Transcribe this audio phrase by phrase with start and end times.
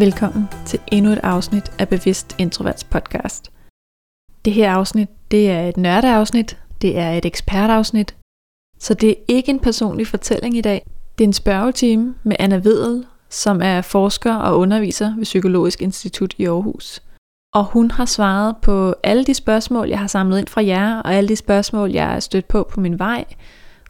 [0.00, 3.52] Velkommen til endnu et afsnit af Bevidst Introverts podcast.
[4.44, 8.16] Det her afsnit, det er et nørdeafsnit, det er et ekspertafsnit,
[8.78, 10.86] så det er ikke en personlig fortælling i dag.
[11.18, 16.34] Det er en spørgetime med Anna Vedel, som er forsker og underviser ved Psykologisk Institut
[16.38, 17.02] i Aarhus.
[17.54, 21.14] Og hun har svaret på alle de spørgsmål, jeg har samlet ind fra jer, og
[21.14, 23.24] alle de spørgsmål, jeg er stødt på på min vej,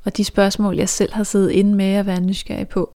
[0.04, 2.92] og de spørgsmål, jeg selv har siddet inde med at være nysgerrig på.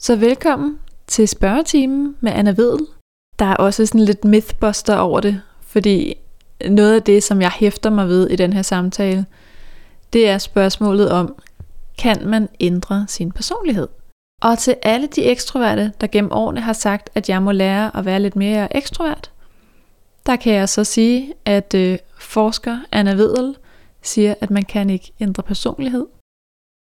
[0.00, 0.78] Så velkommen
[1.08, 2.86] til spørgetimen med Anna Vedel.
[3.38, 6.14] Der er også sådan lidt mythbuster over det, fordi
[6.68, 9.26] noget af det, som jeg hæfter mig ved i den her samtale,
[10.12, 11.34] det er spørgsmålet om,
[11.98, 13.88] kan man ændre sin personlighed?
[14.42, 18.04] Og til alle de ekstroverte, der gennem årene har sagt, at jeg må lære at
[18.04, 19.30] være lidt mere ekstrovert,
[20.26, 23.56] der kan jeg så sige, at øh, forsker Anna Vedel
[24.02, 26.06] siger, at man kan ikke ændre personlighed.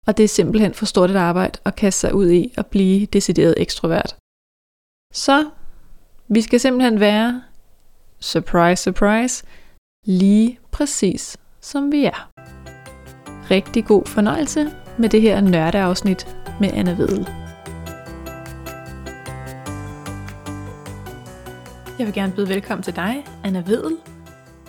[0.08, 3.06] Og det er simpelthen for stort et arbejde at kaste sig ud i at blive
[3.06, 4.16] decideret ekstrovert.
[5.14, 5.50] Så
[6.28, 7.44] vi skal simpelthen være,
[8.20, 9.46] surprise, surprise,
[10.06, 12.30] lige præcis som vi er.
[13.52, 17.28] Rigtig god fornøjelse med det her nørdeafsnit med Anna Vedel.
[22.00, 23.98] Jeg vil gerne byde velkommen til dig, Anna Vedel.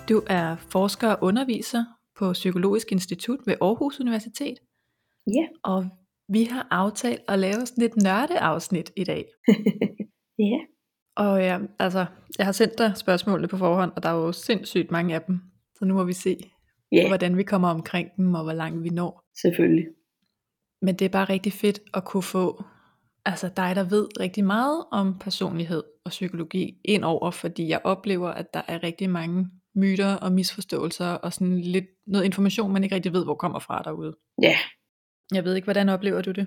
[0.08, 1.84] Du er forsker og underviser
[2.18, 4.58] på Psykologisk Institut ved Aarhus Universitet.
[5.26, 5.46] Ja.
[5.62, 5.86] Og
[6.28, 9.24] vi har aftalt at lave sådan et nørdeafsnit i dag.
[10.50, 10.58] ja.
[11.16, 12.06] Og ja, altså,
[12.38, 15.40] jeg har sendt dig spørgsmålene på forhånd, og der er jo sindssygt mange af dem.
[15.78, 16.36] Så nu må vi se,
[16.92, 19.24] Ja, hvordan vi kommer omkring dem, og hvor langt vi når.
[19.42, 19.86] selvfølgelig.
[20.82, 22.64] Men det er bare rigtig fedt at kunne få
[23.24, 28.28] altså dig, der ved rigtig meget om personlighed og psykologi ind over, fordi jeg oplever,
[28.28, 29.46] at der er rigtig mange
[29.76, 33.82] myter og misforståelser og sådan lidt noget information, man ikke rigtig ved, hvor kommer fra
[33.84, 34.16] derude.
[34.42, 34.56] Ja,
[35.32, 36.46] Jeg ved ikke, hvordan oplever du det?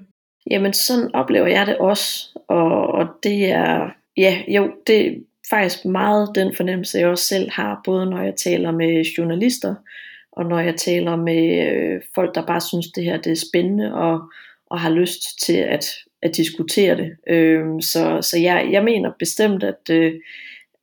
[0.52, 5.16] jamen sådan oplever jeg det også, og, og det er, ja, jo, det er
[5.50, 9.76] faktisk meget den fornemmelse, jeg også selv har, både når jeg taler med journalister,
[10.32, 13.94] og når jeg taler med øh, folk, der bare synes, det her det er spændende,
[13.94, 14.22] og,
[14.66, 15.86] og har lyst til at,
[16.22, 17.18] at diskutere det.
[17.28, 20.14] Øh, så så jeg, jeg mener bestemt, at, øh,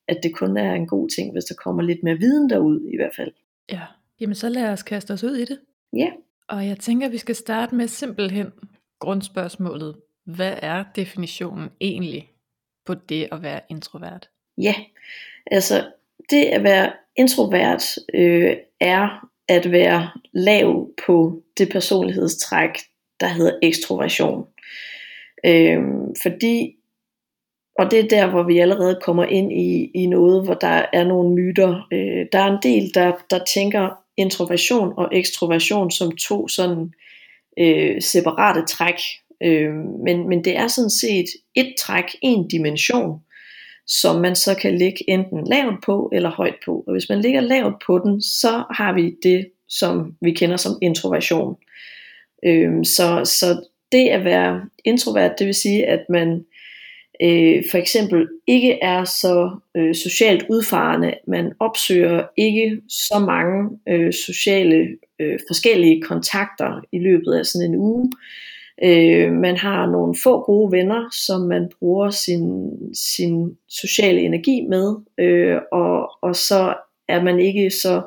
[0.09, 2.97] at det kun er en god ting, hvis der kommer lidt mere viden derud i
[2.97, 3.33] hvert fald.
[3.73, 3.81] Ja.
[4.21, 5.59] Jamen så lad os kaste os ud i det.
[5.97, 6.09] Ja,
[6.49, 8.53] og jeg tænker, at vi skal starte med simpelthen
[9.01, 9.97] grundspørgsmålet.
[10.25, 12.31] Hvad er definitionen egentlig
[12.87, 14.31] på det at være introvert?
[14.59, 14.75] Ja,
[15.47, 15.91] altså
[16.31, 17.83] det at være introvert
[18.15, 22.71] øh, er at være lav på det personlighedstræk,
[23.21, 24.47] der hedder ekstroversion.
[25.47, 25.83] Øh,
[26.23, 26.77] fordi,
[27.79, 31.05] og det er der, hvor vi allerede kommer ind i, i noget, hvor der er
[31.05, 31.87] nogle myter.
[31.93, 36.93] Øh, der er en del, der, der tænker introversion og ekstroversion som to sådan
[37.59, 39.01] øh, separate træk.
[39.43, 43.21] Øh, men, men det er sådan set et træk, en dimension
[43.87, 46.85] som man så kan ligge enten lavt på eller højt på.
[46.87, 50.79] Og hvis man ligger lavt på den, så har vi det, som vi kender som
[50.83, 51.57] introversion.
[52.45, 56.45] Øh, så, så det at være introvert, det vil sige, at man
[57.23, 64.13] øh, for eksempel ikke er så øh, socialt udfarende, man opsøger ikke så mange øh,
[64.13, 64.89] sociale
[65.21, 68.13] øh, forskellige kontakter i løbet af sådan en uge.
[68.85, 74.95] Øh, man har nogle få gode venner, som man bruger sin, sin sociale energi med,
[75.19, 76.75] øh, og, og så
[77.09, 78.03] er man ikke så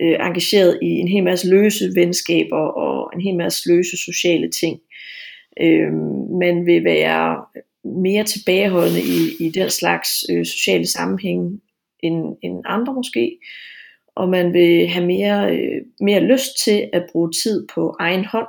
[0.00, 4.80] øh, engageret i en hel masse løse venskaber og en hel masse løse sociale ting.
[5.60, 5.92] Øh,
[6.40, 7.44] man vil være
[7.86, 11.60] mere tilbageholdende i, i den slags øh, sociale sammenhæng
[12.00, 13.38] end, end andre måske,
[14.16, 18.46] og man vil have mere, øh, mere lyst til at bruge tid på egen hånd,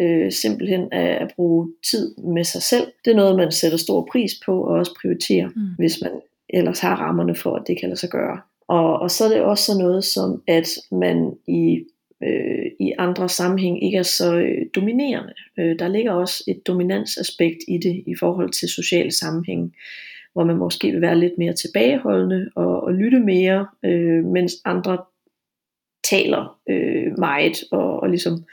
[0.00, 2.86] øh, simpelthen at, at bruge tid med sig selv.
[3.04, 5.62] Det er noget, man sætter stor pris på og også prioriterer, Mm.
[5.78, 6.12] hvis man
[6.48, 8.40] ellers har rammerne for, at det kan lade sig gøre.
[8.68, 11.84] Og, og så er det også sådan noget som, at man i,
[12.22, 15.34] øh, i andre sammenhæng ikke er så øh, dominerende.
[15.58, 19.74] Øh, der ligger også et dominansaspekt i det i forhold til sociale sammenhæng,
[20.32, 24.98] hvor man måske vil være lidt mere tilbageholdende og, og lytte mere, øh, mens andre
[26.10, 28.44] taler øh, meget og, og ligesom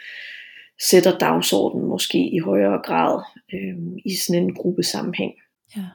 [0.90, 3.24] sætter dagsordenen måske i højere grad
[3.54, 5.34] øh, i sådan en gruppesammenhæng.
[5.78, 5.86] Ja.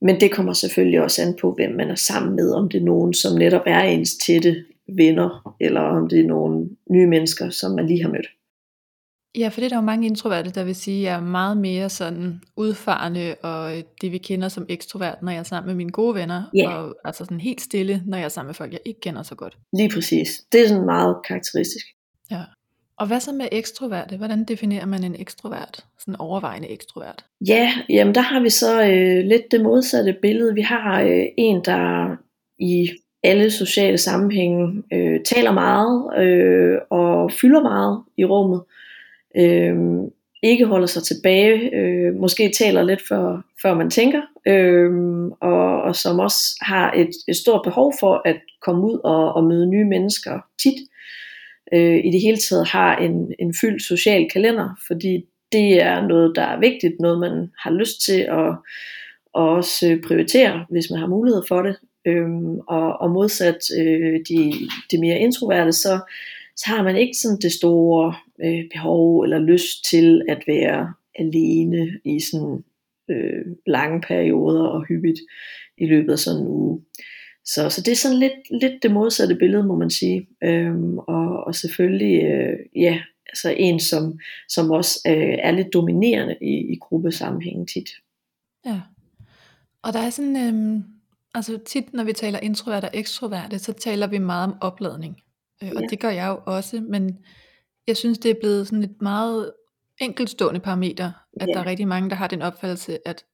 [0.00, 2.84] Men det kommer selvfølgelig også an på, hvem man er sammen med, om det er
[2.84, 4.64] nogen, som netop er ens tætte
[4.96, 8.26] venner, eller om det er nogle nye mennesker, som man lige har mødt.
[9.38, 11.56] Ja, for det er der jo mange introverte, der vil sige, at jeg er meget
[11.56, 15.90] mere sådan udfarende, og det vi kender som ekstrovert, når jeg er sammen med mine
[15.90, 16.70] gode venner, Ja.
[16.74, 19.34] og altså sådan helt stille, når jeg er sammen med folk, jeg ikke kender så
[19.34, 19.58] godt.
[19.72, 20.28] Lige præcis.
[20.52, 21.86] Det er sådan meget karakteristisk.
[22.30, 22.42] Ja.
[22.98, 24.16] Og hvad så med ekstroverte?
[24.16, 25.84] Hvordan definerer man en ekstrovert?
[25.98, 27.24] Sådan en overvejende ekstrovert.
[27.48, 30.54] Ja, jamen der har vi så øh, lidt det modsatte billede.
[30.54, 32.16] Vi har øh, en, der
[32.58, 32.88] i
[33.22, 38.62] alle sociale sammenhænge øh, taler meget øh, og fylder meget i rummet.
[39.36, 39.76] Øh,
[40.42, 44.90] ikke holder sig tilbage, øh, måske taler lidt før, før man tænker, øh,
[45.40, 49.44] og, og som også har et, et stort behov for at komme ud og, og
[49.44, 50.78] møde nye mennesker tit.
[51.72, 56.32] Øh, I det hele taget har en, en fyldt social kalender, fordi det er noget,
[56.36, 58.56] der er vigtigt, noget man har lyst til at,
[59.32, 61.76] og også prioritere, hvis man har mulighed for det.
[62.06, 64.52] Øhm, og, og modsat øh, de,
[64.90, 66.00] de mere introverte, så,
[66.56, 68.14] så har man ikke sådan det store
[68.44, 72.64] øh, behov eller lyst til at være alene i sådan
[73.10, 75.18] øh, lange perioder og hyppigt
[75.78, 76.80] i løbet af sådan en uge.
[77.44, 80.28] Så, så det er sådan lidt, lidt det modsatte billede, må man sige.
[80.44, 84.18] Øhm, og, og selvfølgelig, øh, ja, altså en, som,
[84.48, 87.88] som også øh, er lidt dominerende i, i gruppesammenhængen tit.
[88.66, 88.80] Ja.
[89.82, 90.82] Og der er sådan, Øh
[91.38, 95.16] altså tit når vi taler introvert og ekstroverte, så taler vi meget om opladning.
[95.62, 95.86] Øh, og Ja.
[95.90, 97.18] det gør jeg jo også, men
[97.86, 99.52] jeg synes det er blevet sådan et meget
[100.00, 101.52] enkeltstående parameter, at Ja.
[101.52, 103.24] der er rigtig mange, der har den opfattelse, at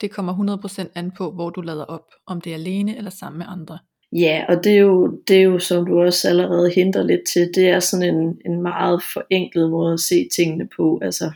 [0.00, 3.38] det kommer 100% an på, hvor du lader op, om det er alene eller sammen
[3.38, 3.78] med andre.
[4.12, 7.50] Ja, og det er, jo, det er jo, som du også allerede hinter lidt til,
[7.54, 10.98] det er sådan en, en meget forenklet måde at se tingene på.
[11.02, 11.30] Altså,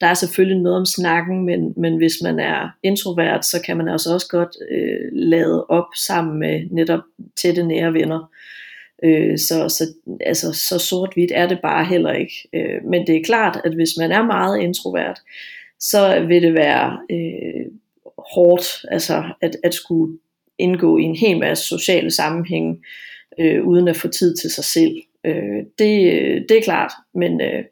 [0.00, 3.88] der er selvfølgelig noget om snakken, men, men hvis man er introvert, så kan man
[3.88, 7.00] altså også godt øh, lade op sammen med netop
[7.36, 8.30] tætte nære venner.
[9.04, 9.84] Øh, så, så,
[10.20, 12.48] altså, så sort-hvidt er det bare heller ikke.
[12.54, 15.20] Øh, men det er klart, at hvis man er meget introvert,
[15.80, 17.66] så vil det være øh,
[18.34, 20.18] hårdt altså at, at skulle
[20.64, 22.76] indgå i en hel masse sociale sammenhænge,
[23.40, 24.96] øh, uden at få tid til sig selv.
[25.26, 25.90] Øh, det,
[26.48, 27.64] det er klart, men, øh,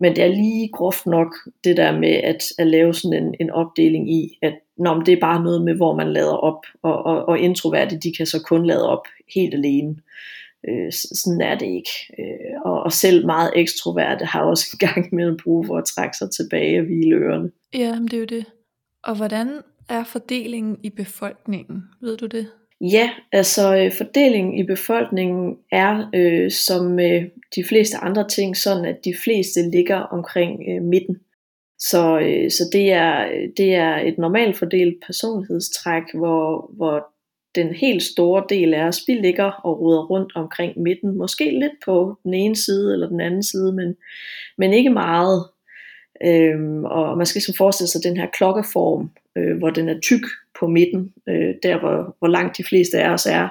[0.00, 1.34] men det er lige groft nok
[1.64, 5.12] det der med at, at lave sådan en, en opdeling i, at nå, men det
[5.12, 8.42] er bare noget med, hvor man lader op, og, og, og introverte, de kan så
[8.42, 9.96] kun lade op helt alene.
[10.68, 11.90] Øh, sådan er det ikke.
[12.18, 16.16] Øh, og, og selv meget ekstroverte har også en gang imellem brug for at trække
[16.16, 17.50] sig tilbage og hvile ørerne.
[17.74, 18.44] Ja, men det er jo det.
[19.02, 19.48] Og hvordan
[19.88, 21.82] er fordelingen i befolkningen?
[22.00, 22.46] Ved du det?
[22.80, 27.22] Ja, altså øh, fordelingen i befolkningen er øh, som øh,
[27.56, 31.16] de fleste andre ting sådan, at de fleste ligger omkring øh, midten.
[31.78, 37.06] Så, øh, så det, er, det er et normalt fordelt personlighedstræk, hvor, hvor
[37.54, 41.18] den helt store del af os, vi ligger og ruder rundt omkring midten.
[41.18, 43.94] Måske lidt på den ene side eller den anden side, men,
[44.58, 45.44] men ikke meget.
[46.24, 50.22] Øhm, og man skal ligesom forestille sig den her klokkeform, øh, hvor den er tyk
[50.60, 53.48] på midten, øh, der hvor, hvor langt de fleste af os er,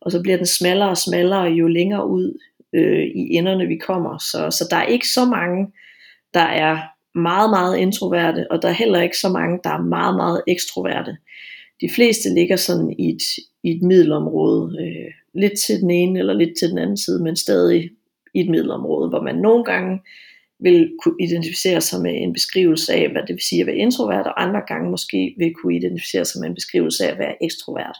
[0.00, 2.38] og så bliver den smallere og smallere, jo længere ud
[2.72, 4.18] øh, i enderne vi kommer.
[4.18, 5.72] Så, så der er ikke så mange,
[6.34, 6.78] der er
[7.18, 11.16] meget, meget introverte, og der er heller ikke så mange, der er meget, meget ekstroverte.
[11.80, 13.22] De fleste ligger sådan i et,
[13.62, 17.36] i et middelområde, øh, lidt til den ene eller lidt til den anden side, men
[17.36, 17.90] stadig
[18.34, 20.00] i et middelområde, hvor man nogle gange
[20.64, 24.26] vil kunne identificere sig med en beskrivelse af, hvad det vil sige at være introvert,
[24.26, 27.96] og andre gange måske vil kunne identificere sig med en beskrivelse af at være ekstrovert.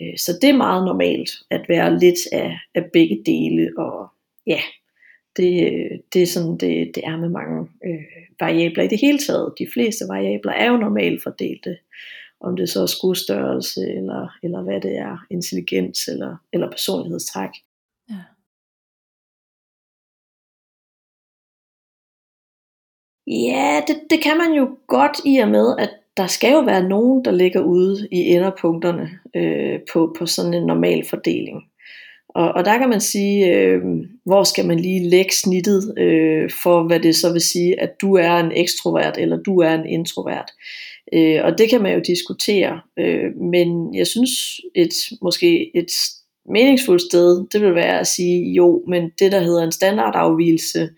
[0.00, 4.08] Øh, så det er meget normalt at være lidt af, af begge dele, og
[4.46, 4.60] ja,
[5.36, 5.78] det,
[6.12, 8.04] det er sådan, det, det er med mange øh,
[8.40, 9.54] variabler i det hele taget.
[9.58, 11.76] De fleste variabler er jo normalt fordelte,
[12.40, 17.50] om det så er skudstørrelse, eller, eller hvad det er, intelligens eller, eller personlighedstræk.
[23.26, 26.88] Ja, det, det kan man jo godt i og med, at der skal jo være
[26.88, 31.62] nogen, der ligger ude i enderpunkterne øh, på, på sådan en normal fordeling.
[32.28, 33.80] Og, og der kan man sige, øh,
[34.24, 38.14] hvor skal man lige lægge snittet øh, for, hvad det så vil sige, at du
[38.14, 40.50] er en ekstrovert eller du er en introvert.
[41.12, 44.30] Øh, og det kan man jo diskutere, øh, men jeg synes
[44.74, 45.92] et måske et
[46.48, 50.88] meningsfuldt sted, det vil være at sige, jo, men det der hedder en standardafvielse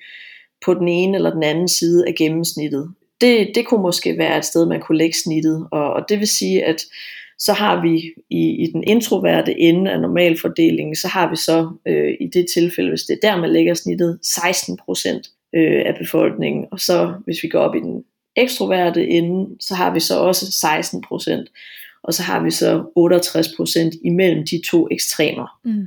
[0.64, 4.44] på den ene eller den anden side af gennemsnittet, det, det kunne måske være et
[4.44, 6.84] sted, man kunne lægge snittet, og, og det vil sige, at
[7.38, 12.14] så har vi i, i den introverte ende af normalfordelingen, så har vi så øh,
[12.20, 16.66] i det tilfælde, hvis det er der, man lægger snittet, 16% øh, af befolkningen.
[16.70, 18.04] Og så hvis vi går op i den
[18.36, 21.48] ekstroverte ende, så har vi så også 16 procent.
[22.02, 25.58] Og så har vi så 68 procent imellem de to ekstremer.
[25.64, 25.84] Mm.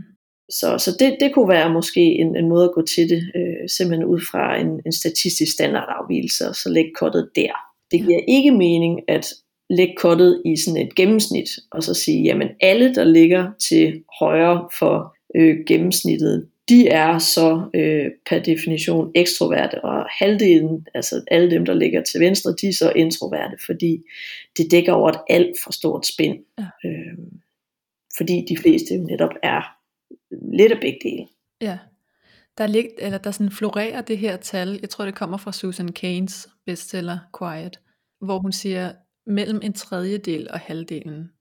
[0.51, 3.69] Så, så det, det kunne være måske en, en måde at gå til det, øh,
[3.69, 7.51] simpelthen ud fra en, en statistisk standardafvielse, og så lægge kortet der.
[7.91, 9.33] Det giver ikke mening at
[9.69, 14.69] lægge kortet i sådan et gennemsnit, og så sige, jamen alle, der ligger til højre
[14.79, 21.65] for øh, gennemsnittet, de er så øh, per definition ekstroverte, og halvdelen, altså alle dem,
[21.65, 24.03] der ligger til venstre, de er så introverte, fordi
[24.57, 26.37] det dækker over et alt for stort spænd.
[26.59, 26.89] Ja.
[26.89, 27.17] Øh,
[28.17, 29.80] fordi de fleste jo netop er
[30.53, 31.27] lidt af begge dele.
[31.61, 31.77] Ja,
[32.57, 35.91] der, lig, eller der sådan florerer det her tal, jeg tror det kommer fra Susan
[35.91, 37.79] Keynes bestseller Quiet,
[38.21, 38.91] hvor hun siger
[39.25, 41.31] mellem en tredjedel og halvdelen.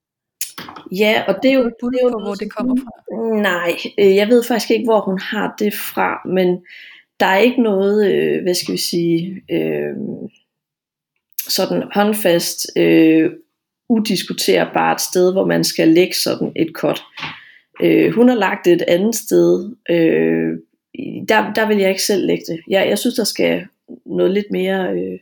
[0.93, 1.65] Ja, og det er jo...
[1.65, 3.41] Det er jo på, hvor det kommer fra?
[3.43, 6.65] Nej, øh, jeg ved faktisk ikke, hvor hun har det fra, men
[7.21, 9.95] der er ikke noget, øh, hvad skal vi sige, øh,
[11.49, 13.31] sådan håndfast, øh,
[13.89, 17.03] udiskuterbart sted, hvor man skal lægge sådan et kort.
[17.83, 19.77] Øh, hun har lagt det et andet sted.
[19.91, 20.59] Øh,
[21.29, 22.61] der, der vil jeg ikke selv lægge det.
[22.69, 23.67] Jeg, jeg synes, der skal
[24.07, 25.19] noget lidt mere øh,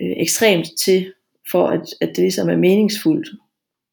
[0.00, 1.12] øh, ekstremt til,
[1.50, 3.28] for at, at det ligesom er meningsfuldt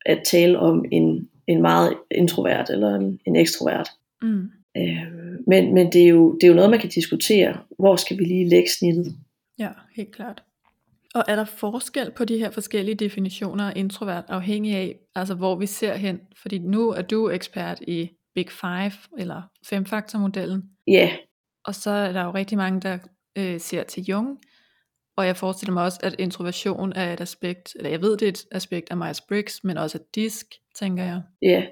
[0.05, 3.89] at tale om en, en meget introvert eller en, en ekstrovert.
[4.21, 4.49] Mm.
[4.77, 5.05] Øh,
[5.47, 7.57] men men det, er jo, det er jo noget, man kan diskutere.
[7.79, 9.15] Hvor skal vi lige lægge snittet?
[9.59, 10.43] Ja, helt klart.
[11.15, 15.55] Og er der forskel på de her forskellige definitioner af introvert, afhængig af, altså hvor
[15.55, 16.19] vi ser hen?
[16.41, 20.63] Fordi nu er du ekspert i Big Five, eller femfaktormodellen.
[20.87, 20.93] Ja.
[20.93, 21.11] Yeah.
[21.65, 22.97] Og så er der jo rigtig mange, der
[23.37, 24.37] øh, ser til Jung.
[25.17, 28.29] Og jeg forestiller mig også, at introversion er et aspekt, eller jeg ved, det er
[28.29, 31.21] et aspekt af Myers-Briggs, men også et disk, tænker jeg.
[31.41, 31.63] Ja, yeah.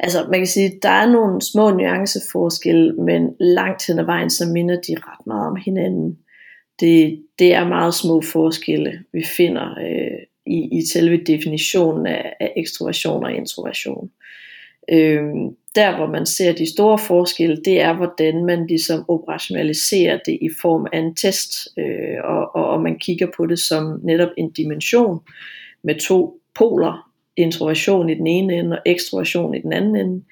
[0.00, 4.46] altså man kan sige, der er nogle små nuanceforskelle, men langt hen ad vejen, så
[4.46, 6.18] minder de ret meget om hinanden
[6.80, 12.52] det, det er meget små forskelle, vi finder øh, i, i selve definitionen af, af
[12.56, 14.10] ekstroversion og introversion.
[14.92, 15.24] Øh,
[15.74, 20.48] der hvor man ser de store forskelle, det er hvordan man ligesom operationaliserer det i
[20.62, 24.50] form af en test, øh, og, og, og man kigger på det som netop en
[24.50, 25.20] dimension
[25.82, 30.24] med to poler, introversion i den ene ende og ekstroversion i den anden ende,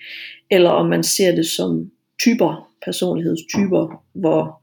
[0.51, 4.63] eller om man ser det som typer, personlighedstyper, hvor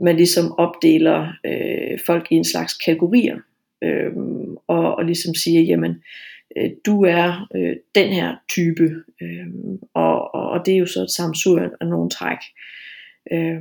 [0.00, 3.36] man ligesom opdeler øh, folk i en slags kategorier,
[3.84, 4.12] øh,
[4.66, 6.02] og, og ligesom siger, jamen,
[6.56, 8.90] øh, du er øh, den her type,
[9.22, 9.46] øh,
[9.94, 12.38] og, og, og det er jo så et samsur af nogle træk.
[13.32, 13.60] Øh,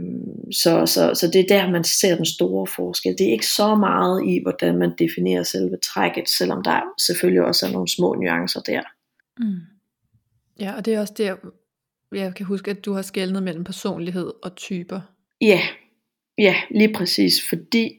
[0.51, 3.15] så, så, så det er der, man ser den store forskel.
[3.17, 7.65] Det er ikke så meget i, hvordan man definerer selve trækket, selvom der selvfølgelig også
[7.67, 8.81] er nogle små nuancer der.
[9.39, 9.59] Mm.
[10.59, 11.35] Ja, og det er også der,
[12.11, 15.01] jeg kan huske, at du har skældnet mellem personlighed og typer.
[15.41, 15.59] Ja,
[16.37, 17.91] Ja, lige præcis, fordi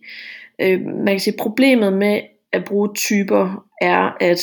[0.61, 2.21] øh, man kan sige, problemet med
[2.53, 4.41] at bruge typer er, at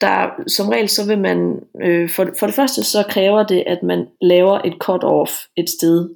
[0.00, 3.82] der som regel så vil man, øh, for, for det første så kræver det, at
[3.82, 6.10] man laver et cut-off et sted,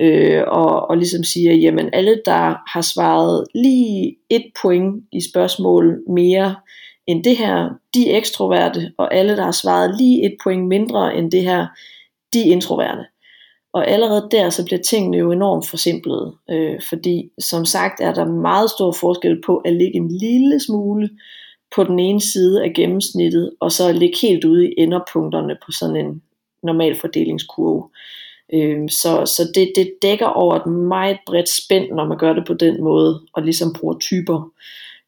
[0.00, 6.02] øh, og, og ligesom siger, jamen alle der har svaret lige et point i spørgsmål
[6.08, 6.56] mere
[7.06, 11.16] end det her, de er ekstroverte, og alle der har svaret lige et point mindre
[11.16, 11.66] end det her,
[12.32, 13.04] de er introverte.
[13.72, 18.24] Og allerede der, så bliver tingene jo enormt forsimplede, øh, fordi som sagt er der
[18.24, 21.10] meget stor forskel på at ligge en lille smule
[21.76, 25.96] på den ene side af gennemsnittet, og så ligge helt ude i enderpunkterne på sådan
[25.96, 26.22] en
[26.62, 27.88] normal fordelingskurve.
[28.52, 32.46] Øh, så så det, det dækker over et meget bredt spænd, når man gør det
[32.46, 34.50] på den måde, og ligesom bruger typer.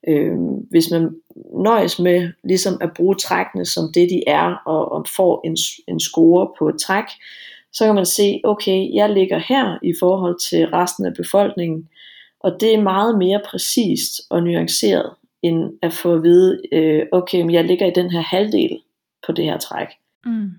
[0.08, 0.36] Øh,
[0.70, 1.16] hvis man
[1.54, 5.56] nøjes med ligesom at bruge trækkene som det de er, og, og får en,
[5.88, 7.04] en score på et træk,
[7.74, 11.88] så kan man se, okay, jeg ligger her i forhold til resten af befolkningen,
[12.40, 15.10] og det er meget mere præcist og nuanceret,
[15.42, 18.80] end at få at vide, øh, okay, men jeg ligger i den her halvdel
[19.26, 19.88] på det her træk.
[20.26, 20.50] Mm.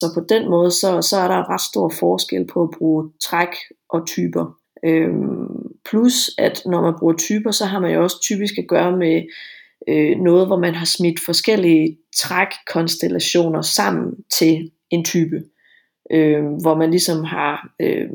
[0.00, 3.54] Så på den måde, så, så er der ret stor forskel på at bruge træk
[3.90, 4.58] og typer.
[4.84, 8.96] Øhm, plus at når man bruger typer, så har man jo også typisk at gøre
[8.96, 9.22] med
[9.88, 15.42] øh, noget, hvor man har smidt forskellige trækkonstellationer sammen til en type
[16.12, 18.08] øh, hvor man ligesom har øh,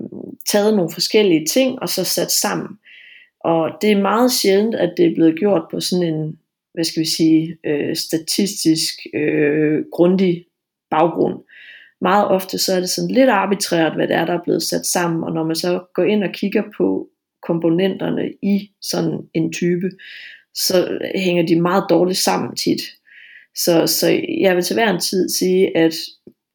[0.50, 2.70] taget nogle forskellige ting og så sat sammen.
[3.40, 6.40] Og det er meget sjældent, at det er blevet gjort på sådan en,
[6.74, 10.46] hvad skal vi sige, øh, statistisk øh, grundig
[10.92, 11.40] baggrund.
[12.02, 14.86] Meget ofte så er det sådan lidt arbitrært, hvad det er, der er blevet sat
[14.86, 17.10] sammen, og når man så går ind og kigger på
[17.44, 19.90] komponenterne i sådan en type,
[20.54, 22.82] så hænger de meget dårligt sammen tit.
[23.56, 25.94] Så, så jeg vil til hver en tid sige, at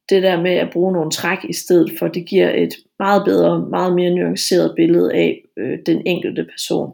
[0.09, 3.69] det der med at bruge nogle træk i stedet for, det giver et meget bedre,
[3.69, 6.93] meget mere nuanceret billede af øh, den enkelte person.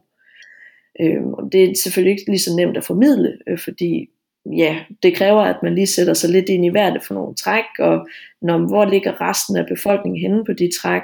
[1.01, 4.10] Øh, og det er selvfølgelig ikke lige så nemt at formidle, øh, fordi
[4.46, 7.36] ja, det kræver, at man lige sætter sig lidt ind i, hvad det for nogle
[7.36, 8.08] træk, og
[8.42, 11.04] når, hvor ligger resten af befolkningen henne på de træk.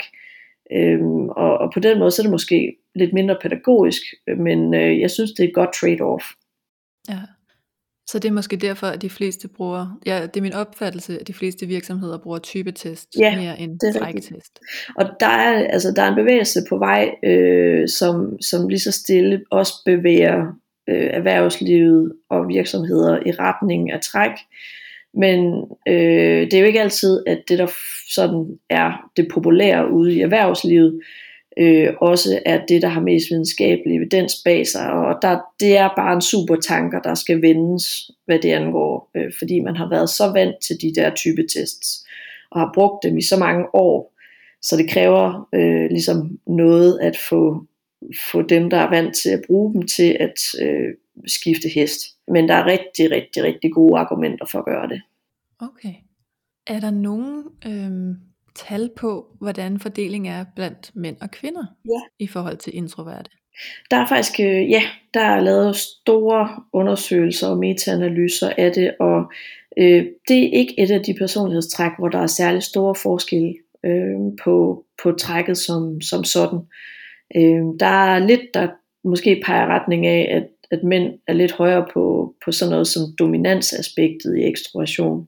[0.72, 4.74] Øhm, og, og på den måde, så er det måske lidt mindre pædagogisk, øh, men
[4.74, 6.36] øh, jeg synes, det er et godt trade-off.
[7.10, 7.20] Ja.
[8.08, 11.28] Så det er måske derfor, at de fleste bruger, ja, det er min opfattelse, at
[11.28, 14.60] de fleste virksomheder bruger typetest ja, mere end træktest.
[14.96, 18.92] Og der er, altså, der er en bevægelse på vej, øh, som, som lige så
[18.92, 20.46] stille også bevæger
[20.90, 24.32] øh, erhvervslivet og virksomheder i retning af træk.
[25.14, 27.68] Men øh, det er jo ikke altid, at det der
[28.10, 31.02] sådan er det populære ude i erhvervslivet,
[31.58, 34.92] øh, også er det, der har mest videnskabelig evidens bag sig.
[34.92, 39.12] Og der, det er bare en super tanker, der skal vendes, hvad det angår.
[39.16, 42.08] Øh, fordi man har været så vant til de der type tests,
[42.52, 44.14] og har brugt dem i så mange år.
[44.62, 47.66] Så det kræver øh, ligesom noget at få,
[48.32, 50.94] få dem, der er vant til at bruge dem, til at øh,
[51.28, 52.02] skifte hest.
[52.28, 55.02] Men der er rigtig, rigtig, rigtig gode argumenter for at gøre det.
[55.60, 55.94] Okay.
[56.68, 58.16] Er der nogen øh,
[58.56, 62.02] tal på, hvordan fordelingen er blandt mænd og kvinder ja.
[62.20, 63.30] i forhold til introverte?
[63.92, 64.82] Der er faktisk, øh, ja,
[65.14, 69.32] der er lavet store undersøgelser og metaanalyser af det, og
[69.78, 73.54] øh, det er ikke et af de personlighedstræk, hvor der er særlig store forskelle
[73.86, 76.60] øh, på, på trækket som, som sådan.
[77.36, 78.68] Øh, der er lidt, der
[79.04, 83.04] måske peger retning af, at, at mænd er lidt højere på, på sådan noget som
[83.20, 85.28] dominansaspektet i ekstroversion,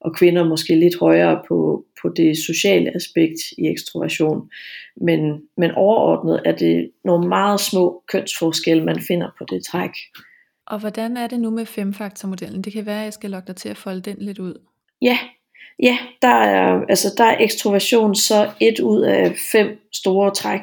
[0.00, 4.50] og kvinder måske lidt højere på, på det sociale aspekt i ekstroversion.
[4.96, 9.90] Men, men overordnet er det nogle meget små kønsforskelle, man finder på det træk.
[10.66, 12.62] Og hvordan er det nu med femfaktormodellen?
[12.62, 14.54] Det kan være, at jeg skal lokke dig til at folde den lidt ud.
[15.02, 15.18] Ja,
[15.82, 20.60] ja der, er, altså der er ekstroversion så et ud af fem store træk.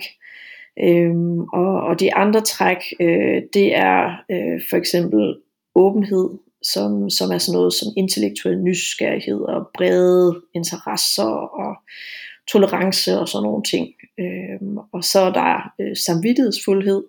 [0.80, 5.36] Øhm, og, og de andre træk, øh, det er øh, for eksempel
[5.76, 6.30] åbenhed,
[6.64, 11.76] som, som er sådan noget som intellektuel nysgerrighed og brede interesser og
[12.52, 13.88] tolerance og sådan nogle ting.
[14.20, 17.04] Øhm, og så er der øh, samvittighedsfuldhed,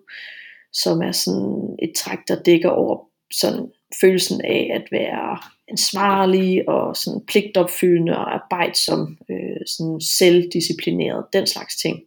[0.73, 2.99] som er sådan et træk, der dækker over
[3.33, 5.37] sådan følelsen af at være
[5.67, 11.99] ansvarlig og sådan pligtopfyldende og arbejdsom, øh, sådan selvdisciplineret, den slags ting.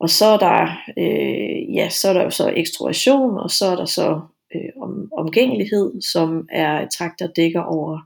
[0.00, 3.76] Og så er der, øh, ja, så er der jo så ekstroversion, og så er
[3.76, 4.20] der så
[4.54, 7.98] øh, om, omgængelighed, som er et træk, der dækker over,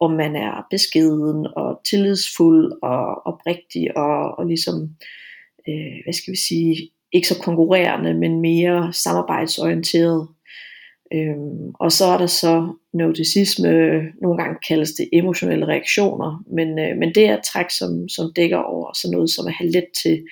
[0.00, 4.90] om man er beskeden og tillidsfuld og oprigtig og, og ligesom,
[5.68, 10.28] øh, hvad skal vi sige, ikke så konkurrerende, men mere samarbejdsorienteret.
[11.12, 13.70] Øhm, og så er der så neuroticisme,
[14.22, 18.32] nogle gange kaldes det emotionelle reaktioner, men, øh, men det er et træk, som, som
[18.36, 20.24] dækker over sådan noget som at have let til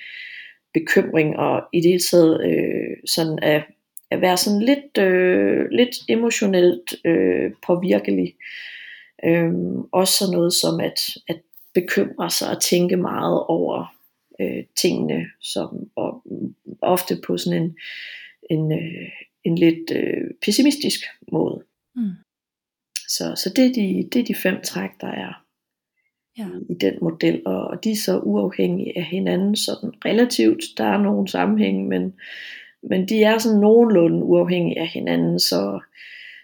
[0.73, 3.63] bekymring og i det hele taget øh, sådan at
[4.11, 8.35] at være sådan lidt, øh, lidt emotionelt øh, påvirkelig.
[9.25, 11.41] Øhm, også sådan noget som at, at
[11.73, 13.95] bekymre sig og tænke meget over
[14.41, 16.23] øh, tingene, som og
[16.81, 17.77] ofte på sådan en,
[18.49, 19.09] en, øh,
[19.43, 20.99] en lidt øh, pessimistisk
[21.31, 21.63] måde.
[21.95, 22.11] Mm.
[23.07, 25.43] Så, så det, er de, det er de fem træk, der er
[26.37, 26.47] ja.
[26.69, 30.63] i den model, og, og de er så uafhængige af hinanden sådan relativt.
[30.77, 32.13] Der er nogle sammenhæng, men,
[32.83, 35.79] men de er sådan nogenlunde uafhængige af hinanden, så,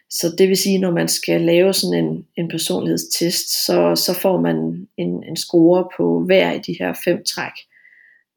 [0.10, 4.42] så det vil sige, når man skal lave sådan en, en personlighedstest, så, så får
[4.42, 7.54] man en, en score på hver af de her fem træk,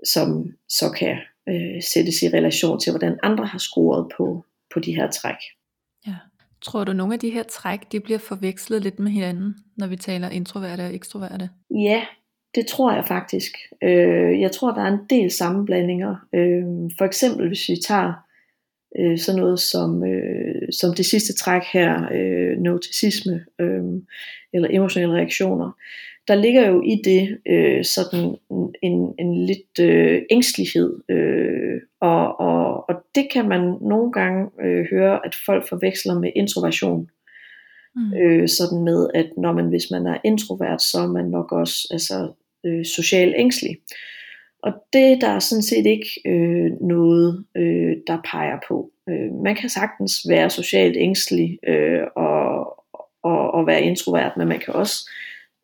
[0.05, 1.17] som så kan
[1.49, 5.41] øh, sættes i relation til, hvordan andre har scoret på, på de her træk.
[6.07, 6.15] Ja.
[6.63, 9.97] Tror du, nogle af de her træk, de bliver forvekslet lidt med hinanden, når vi
[9.97, 11.51] taler introverte og ekstroverte?
[11.71, 12.03] Ja,
[12.57, 13.53] det tror jeg faktisk.
[13.83, 16.17] Øh, jeg tror, der er en del sammenblandinger.
[16.35, 16.65] Øh,
[16.99, 18.13] for eksempel, hvis vi tager
[18.99, 23.85] øh, sådan noget som, øh, som det sidste træk her, øh, noticisme øh,
[24.53, 25.71] eller emotionelle reaktioner.
[26.29, 28.37] Der ligger jo i det øh, sådan
[28.83, 34.87] en, en lidt øh, ængstelighed, øh, og, og, og det kan man nogle gange øh,
[34.91, 37.11] høre, at folk forveksler med introversion.
[37.97, 38.15] Mm.
[38.15, 41.89] Øh, sådan med, at når man, hvis man er introvert, så er man nok også
[41.91, 42.33] altså,
[42.67, 43.77] øh, social ængstelig.
[44.63, 48.91] Og det der er sådan set ikke øh, noget, øh, der peger på.
[49.09, 52.85] Øh, man kan sagtens være socialt ængstelig øh, og,
[53.23, 55.11] og, og være introvert, men man kan også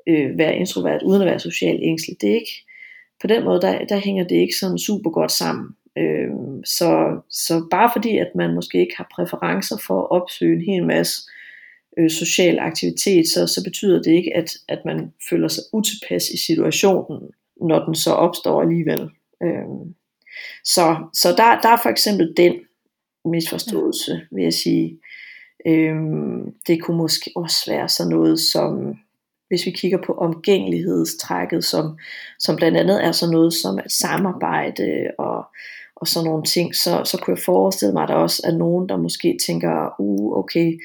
[0.08, 2.20] øh, være introvert uden at være socialt ængstelig.
[2.20, 2.66] Det er ikke,
[3.20, 5.68] på den måde, der, der hænger det ikke sådan super godt sammen.
[5.98, 6.30] Øh,
[6.64, 10.86] så, så bare fordi, at man måske ikke har præferencer for at opsøge en hel
[10.86, 11.41] masse øh,
[11.98, 16.36] Øh, social aktivitet, så, så betyder det ikke, at, at man føler sig utilpas i
[16.46, 17.20] situationen,
[17.60, 19.10] når den så opstår alligevel.
[19.42, 19.92] Øh,
[20.64, 22.54] så så der, der er for eksempel den
[23.24, 24.98] misforståelse, vil jeg sige.
[25.66, 25.96] Øh,
[26.66, 28.98] det kunne måske også være sådan noget som,
[29.48, 31.98] hvis vi kigger på omgængelighedstrækket, som,
[32.38, 35.44] som blandt andet er sådan noget som at samarbejde og,
[35.96, 38.88] og sådan nogle ting, så, så kunne jeg forestille mig, at der også er nogen,
[38.88, 40.78] der måske tænker, uh, okay,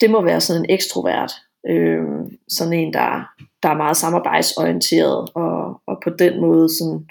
[0.00, 1.32] det må være sådan en ekstrovert,
[1.68, 2.04] øh,
[2.48, 3.28] sådan en, der,
[3.62, 7.06] der er meget samarbejdsorienteret, og, og på den måde sådan,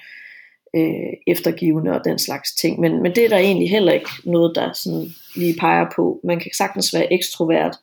[0.76, 2.80] øh, eftergivende og den slags ting.
[2.80, 6.20] Men, men det er der egentlig heller ikke noget, der sådan lige peger på.
[6.24, 7.76] Man kan sagtens være ekstrovert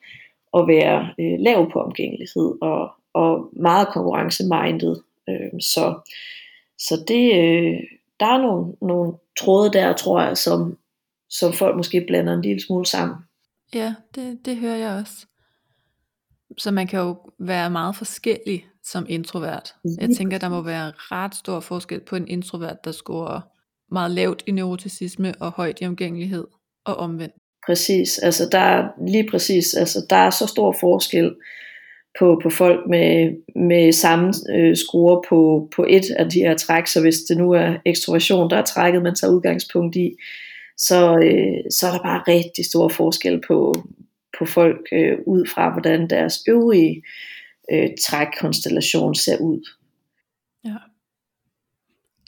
[0.52, 5.02] og være øh, lav på omgængelighed og, og meget konkurrencemindet.
[5.28, 6.10] Øh, så,
[6.78, 7.80] så det, øh,
[8.20, 10.78] der er nogle, nogle tråde der, tror jeg, som,
[11.30, 13.16] som folk måske blander en lille smule sammen.
[13.74, 15.26] Ja, det, det hører jeg også.
[16.58, 19.74] Så man kan jo være meget forskellig som introvert.
[20.00, 23.40] Jeg tænker, der må være ret stor forskel på en introvert, der scorer
[23.92, 26.46] meget lavt i neuroticisme og højt i omgængelighed
[26.84, 27.34] og omvendt.
[27.66, 31.34] Præcis, altså der er lige præcis, altså der er så stor forskel
[32.18, 36.86] på, på folk med, med samme øh, score på, på et af de her træk,
[36.86, 40.10] så hvis det nu er ekstroversion, der er trækket, man tager udgangspunkt i,
[40.76, 43.74] så, øh, så er der bare rigtig stor forskel på,
[44.38, 47.02] på folk øh, ud fra, hvordan deres øvrige
[47.72, 49.68] øh, trækkonstellation ser ud.
[50.64, 50.76] Ja.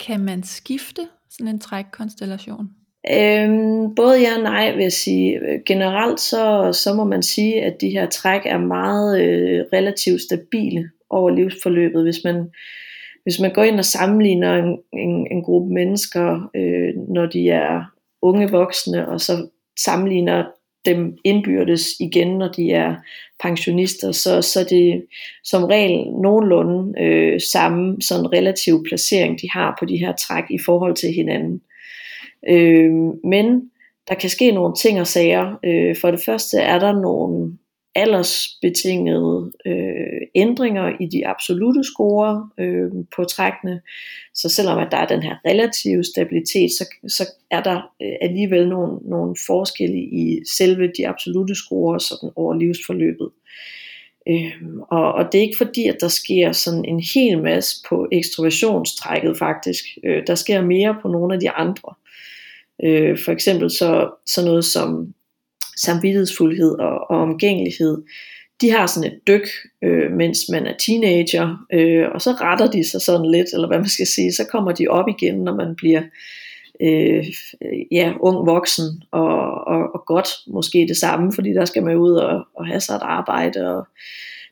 [0.06, 2.70] Kan man skifte sådan en trækkonstellation?
[3.10, 5.40] Øhm, både ja og nej vil jeg sige.
[5.66, 10.90] Generelt så, så må man sige, at de her træk er meget øh, relativt stabile
[11.10, 12.02] over livsforløbet.
[12.02, 12.50] Hvis man,
[13.22, 17.95] hvis man går ind og sammenligner en, en, en gruppe mennesker, øh, når de er
[18.22, 19.48] unge voksne, og så
[19.78, 20.44] sammenligner
[20.86, 22.94] dem indbyrdes igen, når de er
[23.42, 25.04] pensionister, så, så er det
[25.44, 30.58] som regel nogenlunde øh, samme sådan relativ placering, de har på de her træk i
[30.58, 31.60] forhold til hinanden.
[32.48, 32.92] Øh,
[33.24, 33.70] men
[34.08, 35.54] der kan ske nogle ting og sager.
[35.64, 37.58] Øh, for det første er der nogle
[37.96, 43.80] aldersbetingede øh, ændringer i de absolute score øh, på trækkene.
[44.34, 48.68] Så selvom at der er den her relative stabilitet, så, så er der øh, alligevel
[48.68, 53.30] nogle, nogle forskelle i selve de absolute score sådan over livsforløbet.
[54.28, 54.52] Øh,
[54.90, 59.38] og, og det er ikke fordi, at der sker sådan en hel masse på ekstroversionstrækket
[59.38, 59.84] faktisk.
[60.04, 61.94] Øh, der sker mere på nogle af de andre.
[62.84, 65.14] Øh, for eksempel så, så noget som
[65.76, 68.02] samvittighedsfuldhed og, og omgængelighed,
[68.60, 69.48] de har sådan et dyk,
[69.84, 73.78] øh, mens man er teenager, øh, og så retter de sig sådan lidt, eller hvad
[73.78, 76.02] man skal sige, så kommer de op igen, når man bliver
[76.82, 77.24] øh,
[77.92, 82.12] ja, ung voksen, og, og, og godt måske det samme, fordi der skal man ud
[82.12, 83.86] og, og have sig et arbejde, og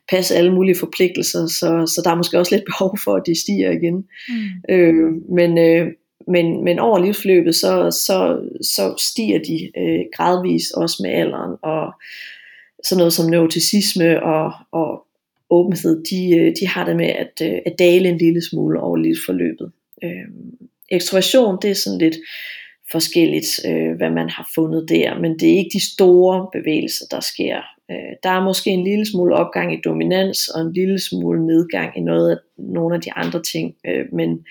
[0.09, 3.39] passe alle mulige forpligtelser, så, så der er måske også lidt behov for, at de
[3.39, 4.05] stiger igen.
[4.29, 4.73] Mm.
[4.73, 5.87] Øh, men, øh,
[6.27, 11.93] men, men over livsforløbet, så, så, så stiger de øh, gradvist også med alderen, og
[12.83, 15.05] sådan noget som neuroticisme og, og
[15.49, 18.97] åbenhed, de, øh, de har det med at, øh, at dale en lille smule over
[18.97, 19.71] livsforløbet.
[20.03, 20.27] Øh,
[20.91, 22.17] ekstroversion, det er sådan lidt
[22.91, 27.19] forskelligt, øh, hvad man har fundet der, men det er ikke de store bevægelser, der
[27.19, 27.61] sker.
[27.91, 31.97] Øh, der er måske en lille smule opgang i dominans, og en lille smule nedgang
[31.97, 34.45] i noget af, nogle af de andre ting, øh, men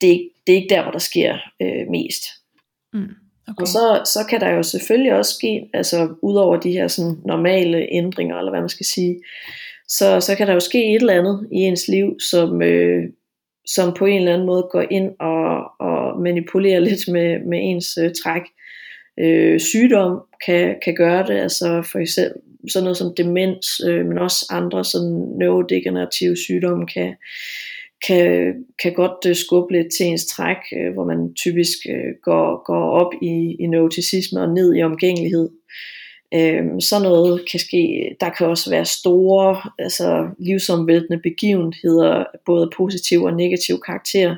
[0.00, 2.22] det, det er ikke der, hvor der sker øh, mest.
[2.92, 3.02] Mm,
[3.48, 3.60] okay.
[3.60, 7.86] Og så, så kan der jo selvfølgelig også ske, altså udover de her sådan, normale
[7.92, 9.20] ændringer, eller hvad man skal sige,
[9.88, 13.04] så, så kan der jo ske et eller andet i ens liv, som, øh,
[13.66, 17.98] som på en eller anden måde går ind og, og manipulerer lidt med, med ens
[17.98, 18.42] øh, træk.
[19.20, 24.18] Øh, sygdom kan, kan gøre det, altså for eksempel sådan noget som demens, øh, men
[24.18, 27.14] også andre sådan neurodegenerative sygdomme kan,
[28.06, 32.64] kan, kan godt øh, skubbe lidt til ens træk, øh, hvor man typisk øh, går,
[32.64, 35.48] går op i, i neuroticisme og ned i omgængelighed.
[36.34, 38.16] Øhm, sådan noget kan ske.
[38.20, 44.36] Der kan også være store, altså livsomvæltende begivenheder, både positiv og negativ karakter,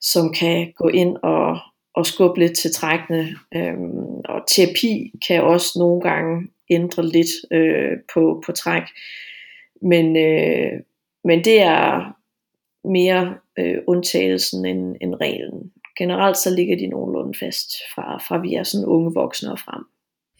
[0.00, 1.58] som kan gå ind og,
[1.94, 3.28] og skubbe lidt til trækkene.
[3.54, 8.82] Øhm, og terapi kan også nogle gange ændre lidt øh, på, på træk.
[9.82, 10.72] Men, øh,
[11.24, 12.15] men det er
[12.86, 15.72] mere øh, undtagelsen end, end reglen.
[15.98, 19.84] Generelt så ligger de nogenlunde fast fra, fra vi er sådan unge voksne og frem.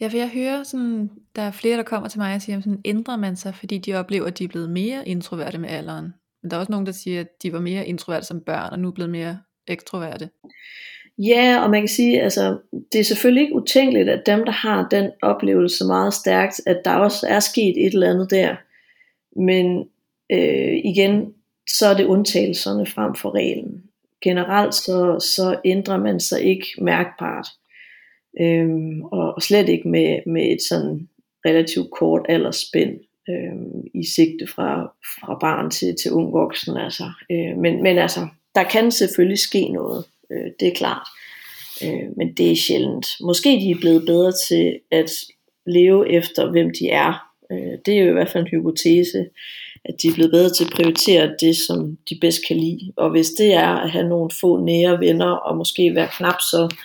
[0.01, 2.81] Ja, for jeg hører sådan, der er flere, der kommer til mig og siger, sådan,
[2.85, 6.13] ændrer man sig, fordi de oplever, at de er blevet mere introverte med alderen.
[6.41, 8.79] Men der er også nogen, der siger, at de var mere introverte som børn, og
[8.79, 10.29] nu er blevet mere ekstroverte.
[11.17, 12.57] Ja, og man kan sige, altså,
[12.91, 16.95] det er selvfølgelig ikke utænkeligt, at dem, der har den oplevelse meget stærkt, at der
[16.95, 18.55] også er sket et eller andet der.
[19.41, 19.87] Men
[20.31, 21.33] øh, igen,
[21.69, 23.83] så er det undtagelserne frem for reglen.
[24.23, 27.47] Generelt så, så ændrer man sig ikke mærkbart.
[28.41, 31.09] Øhm, og, og slet ikke med, med et sådan
[31.45, 32.99] relativt kort aldersspænd
[33.29, 36.77] øhm, i sigte fra, fra barn til, til ung voksen.
[36.77, 37.03] Altså.
[37.31, 41.07] Øh, men, men altså, der kan selvfølgelig ske noget, øh, det er klart.
[41.83, 43.07] Øh, men det er sjældent.
[43.21, 45.09] Måske de er blevet bedre til at
[45.65, 47.31] leve efter, hvem de er.
[47.51, 49.29] Øh, det er jo i hvert fald en hypotese,
[49.87, 52.93] at de er blevet bedre til at prioritere det, som de bedst kan lide.
[52.97, 56.75] Og hvis det er at have nogle få nære venner, og måske være knap så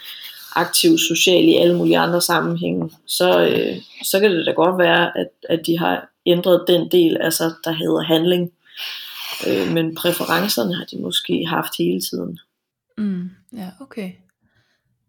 [0.56, 5.18] aktiv social i alle mulige andre sammenhænge, så, øh, så kan det da godt være,
[5.18, 8.52] at, at de har ændret den del, altså der hedder handling.
[9.48, 12.38] Øh, men præferencerne har de måske haft hele tiden.
[12.98, 14.12] Mm, ja, okay.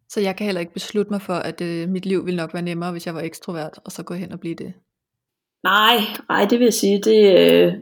[0.10, 2.63] Så jeg kan heller ikke beslutte mig for, at øh, mit liv ville nok være
[2.63, 4.73] nemmere, hvis jeg var ekstrovert, og så gå hen og blive det.
[5.63, 5.97] Nej,
[6.30, 7.73] nej, det vil jeg sige, det, øh,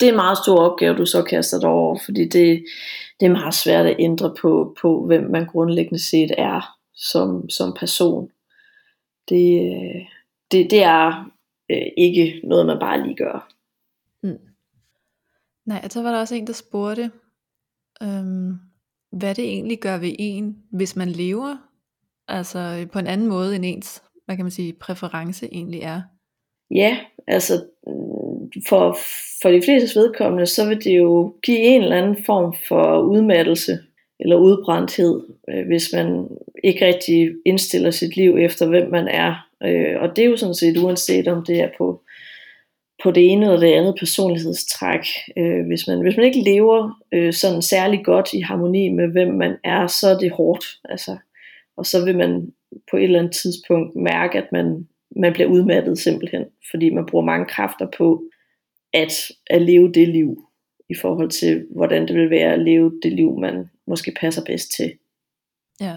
[0.00, 2.64] det er en meget stor opgave, du så kaster dig over, fordi det,
[3.20, 7.76] det er meget svært at ændre på, på hvem man grundlæggende set er som, som
[7.78, 8.30] person.
[9.28, 10.02] Det, øh,
[10.50, 11.30] det, det er
[11.70, 13.52] øh, ikke noget, man bare lige gør.
[14.22, 14.38] Mm.
[15.66, 17.10] Nej, så var der også en, der spurgte,
[18.02, 18.54] øhm,
[19.12, 21.56] hvad det egentlig gør ved en, hvis man lever
[22.28, 26.02] altså på en anden måde end ens, hvad kan man sige, præference egentlig er.
[26.70, 28.98] Ja, altså mm, for,
[29.42, 33.78] for de fleste vedkommende, så vil det jo give en eller anden form for udmattelse
[34.20, 36.28] eller udbrændthed, øh, hvis man
[36.64, 39.46] ikke rigtig indstiller sit liv efter, hvem man er.
[39.62, 42.02] Øh, og det er jo sådan set uanset om det er på,
[43.02, 45.06] på det ene eller det andet personlighedstræk.
[45.36, 49.28] Øh, hvis, man, hvis man ikke lever øh, sådan særlig godt i harmoni med, hvem
[49.28, 50.64] man er, så er det hårdt.
[50.84, 51.16] Altså,
[51.76, 52.52] og så vil man
[52.90, 57.24] på et eller andet tidspunkt mærke, at man, man bliver udmattet simpelthen, fordi man bruger
[57.24, 58.22] mange kræfter på
[58.92, 59.12] at,
[59.46, 60.50] at leve det liv,
[60.90, 64.72] i forhold til, hvordan det vil være at leve det liv, man måske passer bedst
[64.76, 64.92] til.
[65.80, 65.96] Ja.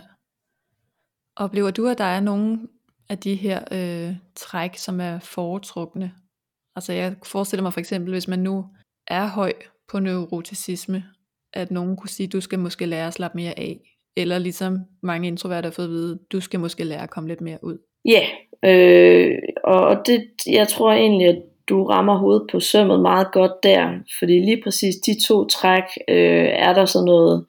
[1.36, 2.68] Oplever du, at der er nogle
[3.10, 6.12] af de her øh, træk, som er foretrukne?
[6.76, 8.66] Altså jeg forestiller mig for eksempel, hvis man nu
[9.08, 9.54] er høj
[9.88, 11.04] på neuroticisme,
[11.54, 13.80] at nogen kunne sige, du skal måske lære at slappe mere af.
[14.18, 17.42] Eller ligesom mange introverter har fået at vide, du skal måske lære at komme lidt
[17.42, 17.78] mere ud.
[18.06, 18.24] Ja,
[18.64, 23.64] yeah, øh, og det, jeg tror egentlig, at du rammer hovedet på sømmet meget godt
[23.64, 23.90] der,
[24.20, 27.46] fordi lige præcis de to træk øh, er der så noget,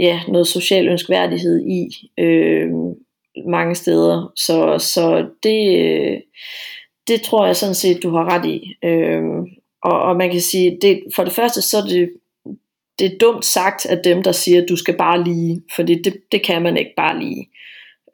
[0.00, 2.70] ja, noget social ønskværdighed i øh,
[3.46, 4.32] mange steder.
[4.36, 6.20] Så, så det, øh,
[7.08, 8.74] det tror jeg sådan set, du har ret i.
[8.84, 9.22] Øh,
[9.82, 12.10] og, og man kan sige, det, for det første, så er det,
[12.98, 16.14] det er dumt sagt af dem, der siger, at du skal bare lige, fordi det,
[16.32, 17.48] det kan man ikke bare lige.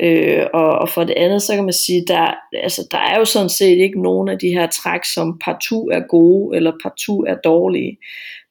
[0.01, 3.25] Øh, og, og for det andet, så kan man sige, der, altså, der er jo
[3.25, 7.37] sådan set ikke nogen af de her træk, som partout er gode, eller partout er
[7.45, 7.99] dårlige.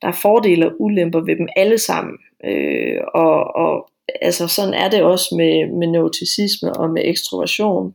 [0.02, 2.18] Der er fordele og ulemper ved dem alle sammen.
[2.46, 3.90] Øh, og, og
[4.22, 7.94] altså, sådan er det også med, med neuroticisme og med ekstroversion.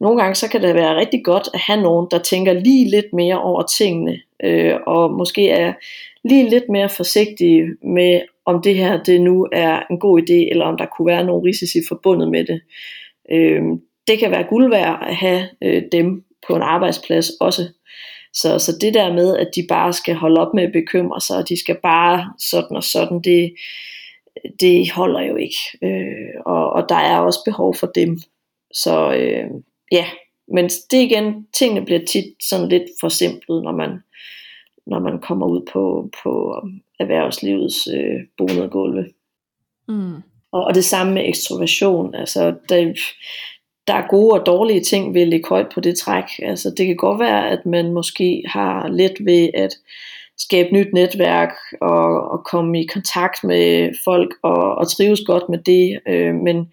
[0.00, 3.12] Nogle gange så kan det være rigtig godt at have nogen, der tænker lige lidt
[3.12, 5.72] mere over tingene, øh, og måske er
[6.24, 10.64] lige lidt mere forsigtige med om det her det nu er en god idé, eller
[10.64, 12.60] om der kunne være nogle risici forbundet med det.
[13.32, 13.62] Øh,
[14.08, 17.62] det kan være guld værd at have øh, dem på en arbejdsplads også.
[18.32, 21.36] Så, så det der med, at de bare skal holde op med at bekymre sig,
[21.36, 23.54] og de skal bare sådan og sådan, det,
[24.60, 25.60] det holder jo ikke.
[25.82, 28.18] Øh, og, og der er også behov for dem.
[28.72, 29.50] Så øh,
[29.92, 30.04] ja,
[30.54, 33.90] men det igen, tingene bliver tit sådan lidt for simpelt, når man,
[34.88, 36.62] når man kommer ud på, på
[37.00, 39.06] erhvervslivets øh, bonede gulve.
[39.88, 40.14] Mm.
[40.52, 42.14] Og, og det samme med ekstroversion.
[42.14, 42.94] Altså, der,
[43.86, 46.24] der er gode og dårlige ting ved at lægge højt på det træk.
[46.42, 49.70] Altså, det kan godt være, at man måske har let ved at
[50.38, 55.58] skabe nyt netværk og, og komme i kontakt med folk og, og trives godt med
[55.58, 56.00] det.
[56.08, 56.68] Øh, men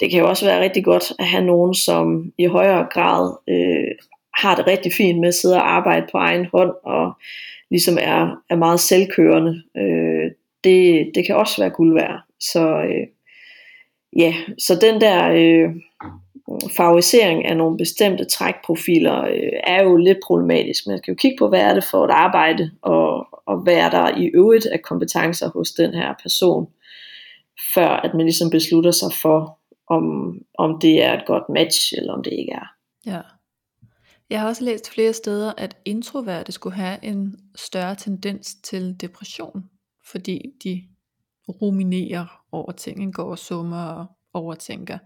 [0.00, 3.94] det kan jo også være rigtig godt at have nogen, som i højere grad øh,
[4.36, 7.12] har det rigtig fint med at sidde og arbejde på egen hånd og
[7.70, 9.62] ligesom er, er meget selvkørende.
[9.76, 10.30] Øh,
[10.64, 12.20] det, det kan også være guld værd.
[12.40, 13.06] Så øh,
[14.16, 15.70] ja, så den der øh,
[16.76, 20.86] favorisering af nogle bestemte trækprofiler øh, er jo lidt problematisk.
[20.86, 23.90] Man skal jo kigge på, hvad er det for et arbejde, og, og hvad er
[23.90, 26.66] der i øvrigt af kompetencer hos den her person,
[27.74, 32.12] før at man ligesom beslutter sig for, om, om det er et godt match, eller
[32.12, 32.66] om det ikke er.
[33.06, 33.20] Ja.
[34.32, 39.64] Jeg har også læst flere steder, at introverte skulle have en større tendens til depression,
[40.06, 40.82] fordi de
[41.48, 44.98] ruminerer over ting, går og summer og overtænker.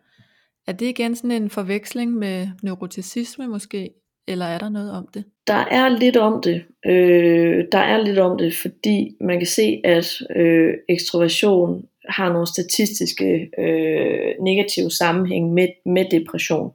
[0.66, 3.90] Er det igen sådan en forveksling med neuroticisme måske,
[4.28, 5.24] eller er der noget om det?
[5.46, 6.64] Der er lidt om det.
[6.86, 12.46] Øh, der er lidt om det, fordi man kan se, at øh, ekstroversion har nogle
[12.46, 16.72] statistiske øh, negative sammenhæng med, med depression.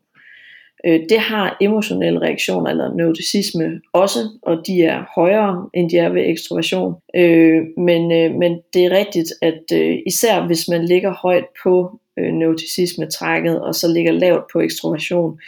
[0.85, 6.09] Øh, det har emotionelle reaktioner eller neuroticisme også, og de er højere end de er
[6.09, 6.95] ved ekstroversion.
[7.15, 11.99] Øh, men, øh, men det er rigtigt, at øh, især hvis man ligger højt på
[12.19, 15.39] øh, neuroticisme-trækket, og så ligger lavt på ekstroversion,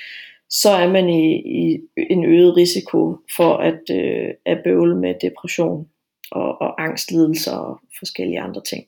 [0.50, 5.88] så er man i, i en øget risiko for at, øh, at bøvle med depression
[6.32, 8.86] og, og angstlidelser og forskellige andre ting.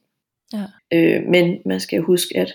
[0.53, 0.63] Ja.
[0.93, 2.53] Øh, men man skal huske, at,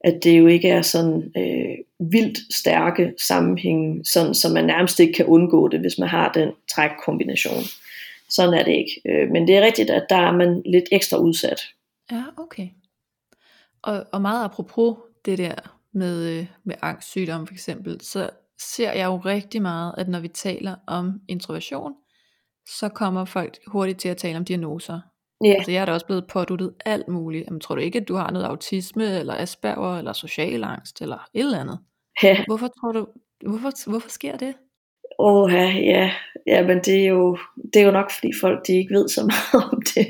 [0.00, 1.76] at det jo ikke er sådan øh,
[2.10, 6.50] vildt stærke sammenhæng, sådan, så man nærmest ikke kan undgå det, hvis man har den
[6.74, 7.62] trækkombination.
[8.30, 9.02] Sådan er det ikke.
[9.08, 11.60] Øh, men det er rigtigt, at der er man lidt ekstra udsat.
[12.12, 12.68] Ja, okay.
[13.82, 15.54] Og, og meget apropos det der
[15.94, 20.28] med, øh, med angstsygdom for eksempel, så ser jeg jo rigtig meget, at når vi
[20.28, 21.92] taler om introversion,
[22.68, 25.00] så kommer folk hurtigt til at tale om diagnoser.
[25.46, 25.54] Yeah.
[25.54, 27.46] Altså jeg er da også blevet påduttet alt muligt.
[27.46, 31.28] Jamen, tror du ikke, at du har noget autisme, eller Asperger, eller social angst, eller
[31.34, 31.78] et eller andet?
[32.22, 32.44] Ja.
[32.46, 33.06] Hvorfor tror du,
[33.46, 34.54] hvorfor, hvorfor sker det?
[35.18, 36.10] Åh ja, ja,
[36.46, 37.38] ja, men det er, jo,
[37.74, 40.06] det er jo nok fordi folk de ikke ved så meget om det.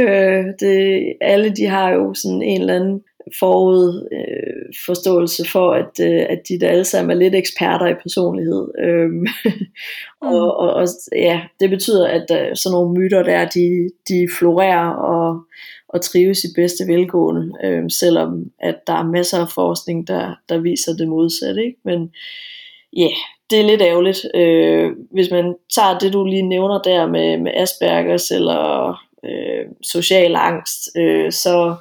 [0.00, 3.02] Øh, det alle de har jo sådan en eller anden
[3.38, 7.94] forud øh, forståelse for, at, øh, at de der alle sammen er lidt eksperter i
[7.94, 8.68] personlighed.
[8.78, 9.10] Øhm,
[9.44, 9.58] mm.
[10.20, 14.90] og, og, og ja, det betyder, at øh, sådan nogle myter der, de, de florerer
[14.90, 15.40] og,
[15.94, 20.58] og trives i bedste velgående, øh, selvom at der er masser af forskning, der, der
[20.58, 21.64] viser det modsatte.
[21.64, 21.78] Ikke?
[21.84, 22.12] Men
[22.96, 23.12] ja, yeah,
[23.50, 24.26] det er lidt ærgerligt.
[24.34, 30.34] Øh, hvis man tager det, du lige nævner der med, med Aspergers eller øh, social
[30.36, 31.76] angst, øh, så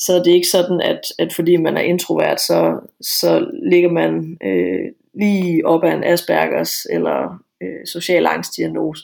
[0.00, 4.38] så er det ikke sådan, at, at fordi man er introvert, så, så ligger man
[4.44, 9.02] øh, lige op ad en Aspergers eller øh, social angstdiagnose.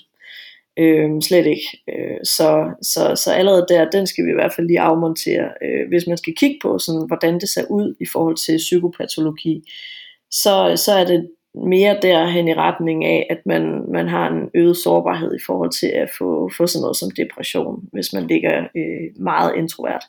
[0.79, 1.83] Øh, slet ikke.
[1.89, 5.49] Øh, så, så, så allerede der, den skal vi i hvert fald lige afmontere.
[5.63, 9.73] Øh, hvis man skal kigge på, sådan, hvordan det ser ud i forhold til psykopatologi,
[10.31, 14.77] så, så er det mere derhen i retning af, at man, man har en øget
[14.77, 19.23] sårbarhed i forhold til at få, få sådan noget som depression, hvis man ligger øh,
[19.23, 20.05] meget introvert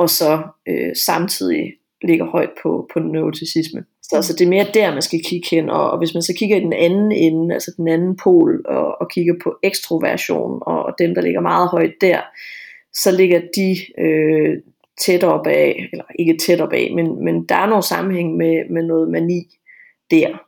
[0.00, 3.84] og så øh, samtidig ligger højt på, på neuroticisme.
[4.10, 6.34] Så så det er mere der, man skal kigge hen, og, og hvis man så
[6.38, 10.82] kigger i den anden ende, altså den anden pol, og, og kigger på ekstroversion, og,
[10.82, 12.20] og dem, der ligger meget højt der,
[12.92, 14.58] så ligger de øh,
[15.00, 18.70] tæt op af, eller ikke tæt op af, men, men der er nogle sammenhæng med,
[18.70, 19.42] med noget mani
[20.10, 20.46] der.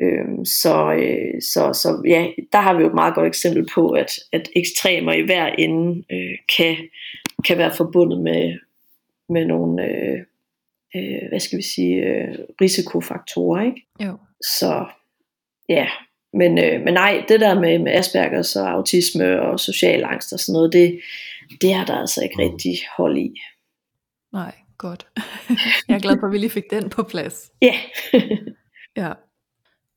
[0.00, 3.90] Øhm, så, øh, så, så ja, der har vi jo et meget godt eksempel på,
[3.90, 6.76] at, at ekstremer i hver ende øh, kan,
[7.46, 8.58] kan være forbundet med,
[9.28, 10.18] med nogle, øh,
[10.96, 13.86] øh, hvad skal vi sige, øh, risikofaktorer, ikke?
[14.00, 14.18] Jo.
[14.40, 14.86] Så
[15.68, 15.86] ja,
[16.32, 20.40] men, øh, men nej, det der med, med Aspergers og autisme og social angst og
[20.40, 21.00] sådan noget, det,
[21.60, 22.42] det er der altså ikke mm.
[22.42, 23.34] rigtig hold i.
[24.32, 25.06] Nej, godt.
[25.88, 27.50] jeg er glad for, at vi lige fik den på plads.
[27.62, 27.74] Ja.
[29.02, 29.12] ja.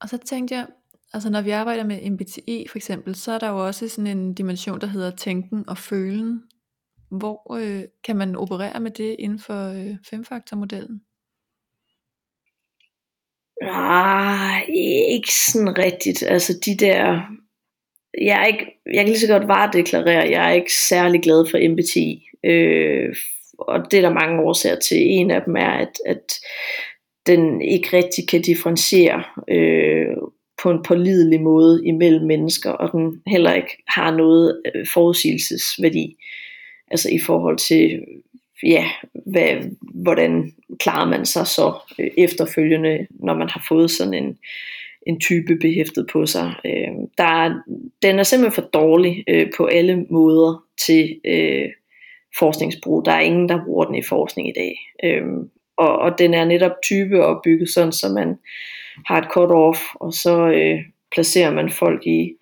[0.02, 0.66] Og så tænkte jeg,
[1.14, 4.34] altså når vi arbejder med MBTI for eksempel, så er der jo også sådan en
[4.34, 6.44] dimension, der hedder tænken og følen.
[7.12, 11.02] Hvor øh, kan man operere med det inden for øh, femfaktormodellen?
[13.62, 14.62] Ah,
[15.10, 16.24] ikke sådan rigtigt.
[16.24, 17.22] Altså de der,
[18.22, 21.70] jeg, er ikke, jeg kan lige så godt varedeklarere, jeg er ikke særlig glad for
[21.72, 22.28] MBTI.
[22.44, 23.16] Øh,
[23.60, 24.98] og det er der mange årsager til.
[25.02, 26.34] En af dem er, at, at
[27.28, 30.18] den ikke rigtig kan differentiere øh,
[30.64, 36.18] på en pålidelig måde imellem mennesker, og den heller ikke har noget øh, forudsigelsesværdi
[36.92, 38.06] altså i forhold til,
[38.64, 38.86] ja,
[39.26, 44.38] hvad, hvordan klarer man sig så øh, efterfølgende, når man har fået sådan en,
[45.08, 46.54] en type behæftet på sig.
[46.66, 47.62] Øh, der er,
[48.02, 51.70] den er simpelthen for dårlig øh, på alle måder til øh,
[52.40, 53.06] forskningsbrug.
[53.06, 54.76] Der er ingen, der bruger den i forskning i dag.
[55.04, 55.24] Øh,
[55.78, 58.36] og, og den er netop type opbygget sådan, så man
[59.06, 60.80] har et cut-off, og så øh,
[61.12, 62.34] placerer man folk i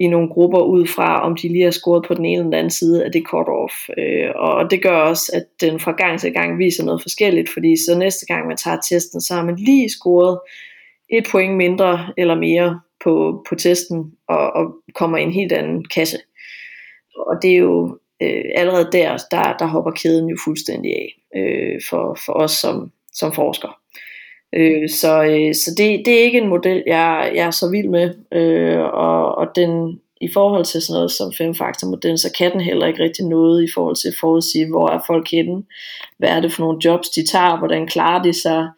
[0.00, 2.54] i nogle grupper ud fra, om de lige har scoret på den ene eller den
[2.54, 3.88] anden side af det cut-off.
[3.98, 7.76] Øh, og det gør også, at den fra gang til gang viser noget forskelligt, fordi
[7.76, 10.38] så næste gang man tager testen, så har man lige scoret
[11.08, 15.84] et point mindre eller mere på, på testen, og, og kommer i en helt anden
[15.84, 16.18] kasse.
[17.16, 21.80] Og det er jo øh, allerede der, der, der hopper kæden jo fuldstændig af øh,
[21.90, 23.72] for, for os som, som forskere.
[24.54, 27.88] Øh, så øh, så det, det er ikke en model, jeg, jeg er så vild
[27.88, 32.60] med, øh, og, og den i forhold til sådan noget som femfaktormodellen, så kan den
[32.60, 35.62] heller ikke rigtig noget i forhold til at forudsige, hvor er folk henne,
[36.18, 38.68] hvad er det for nogle jobs, de tager, hvordan klarer de sig,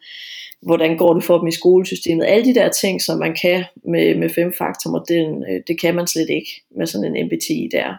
[0.61, 2.25] hvordan går det for dem i skolesystemet.
[2.25, 6.29] Alle de der ting, som man kan med, med femfaktormodellen, øh, det kan man slet
[6.29, 7.93] ikke med sådan en MBTI der.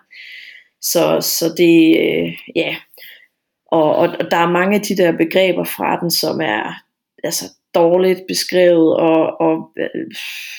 [0.80, 2.76] Så, så det, øh, ja,
[3.66, 6.74] og, og, og der er mange af de der begreber fra den, som er
[7.24, 7.44] altså,
[7.74, 10.06] dårligt beskrevet, og, og øh,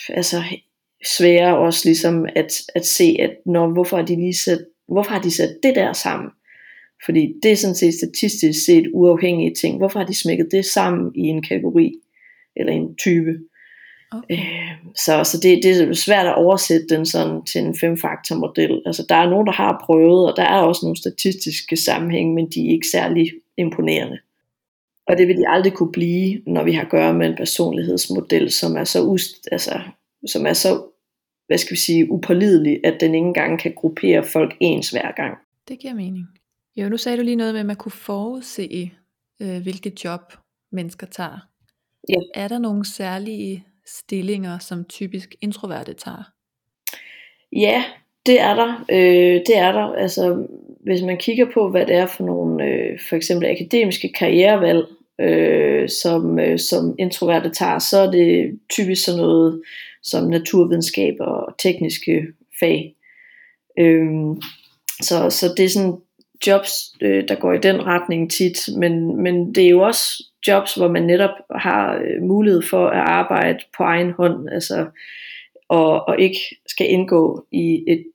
[0.10, 0.44] altså
[1.18, 5.22] svære også ligesom at, at se, at når, hvorfor, har de lige sat, hvorfor har
[5.22, 6.30] de sat det der sammen?
[7.06, 9.78] Fordi det er sådan set statistisk set uafhængige ting.
[9.78, 11.94] Hvorfor har de smækket det sammen i en kategori
[12.56, 13.40] eller en type?
[14.12, 14.38] Okay.
[14.38, 14.72] Øh,
[15.06, 18.82] så så det, det er svært at oversætte den sådan til en femfaktor model.
[18.86, 22.50] Altså der er nogen, der har prøvet, og der er også nogle statistiske sammenhænge, men
[22.50, 24.18] de er ikke særlig imponerende.
[25.08, 28.52] Og det vil de aldrig kunne blive, når vi har at gøre med en personlighedsmodel,
[28.52, 29.82] som er så, ust, altså,
[30.28, 30.84] som er så
[31.48, 35.38] hvad skal vi sige, upålidelig, at den ikke engang kan gruppere folk ens hver gang.
[35.68, 36.28] Det giver mening.
[36.76, 38.92] Jo, nu sagde du lige noget med, at man kunne forudse,
[39.42, 40.34] øh, hvilket job
[40.72, 41.48] mennesker tager.
[42.10, 42.22] Ja.
[42.34, 46.32] Er der nogle særlige stillinger, som typisk introverte tager?
[47.52, 47.84] Ja,
[48.26, 48.86] det er der.
[48.92, 49.94] Øh, det er der.
[49.94, 50.48] Altså,
[50.84, 54.86] hvis man kigger på, hvad det er for nogle, øh, for eksempel akademiske karrierevalg,
[55.22, 59.62] øh, som, øh, som introverte tager, så er det typisk sådan noget
[60.04, 62.28] som naturvidenskab og tekniske
[62.60, 62.96] fag.
[63.80, 64.06] Øh,
[65.02, 65.98] så, så det er sådan
[66.48, 66.72] jobs,
[67.02, 70.88] øh, der går i den retning tit, men, men det er jo også jobs, hvor
[70.88, 74.86] man netop har øh, mulighed for at arbejde på egen hånd, altså,
[75.70, 78.06] og, og ikke skal indgå i et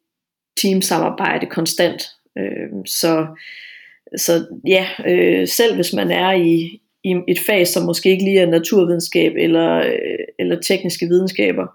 [0.56, 2.02] teamsamarbejde konstant.
[2.38, 3.26] Øh, så,
[4.16, 8.40] så ja, øh, selv hvis man er i, i et fag, som måske ikke lige
[8.40, 11.66] er naturvidenskab eller, øh, eller tekniske videnskaber,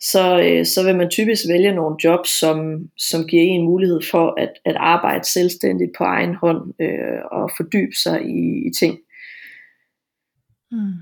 [0.00, 4.40] så, øh, så vil man typisk vælge nogle jobs, som, som giver en mulighed for
[4.40, 8.98] at, at arbejde selvstændigt på egen hånd øh, og fordybe sig i, i ting.
[10.70, 10.92] Hmm.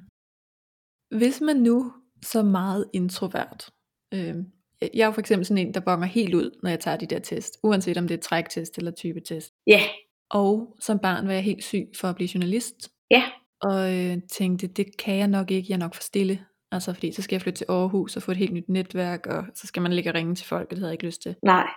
[1.19, 1.93] Hvis man nu
[2.23, 3.71] så meget introvert,
[4.15, 4.35] øh,
[4.83, 7.07] jeg er jo for eksempel sådan en, der bonger helt ud, når jeg tager de
[7.07, 9.53] der test, uanset om det er træktest eller typetest.
[9.67, 9.73] Ja.
[9.73, 9.89] Yeah.
[10.31, 12.91] Og som barn var jeg helt syg for at blive journalist.
[13.11, 13.17] Ja.
[13.17, 13.31] Yeah.
[13.63, 16.45] Og øh, tænkte, det kan jeg nok ikke, jeg er nok for stille.
[16.73, 19.45] Altså fordi så skal jeg flytte til Aarhus og få et helt nyt netværk, og
[19.55, 21.35] så skal man ligge og ringe til folk, og det havde jeg ikke lyst til.
[21.45, 21.69] Nej.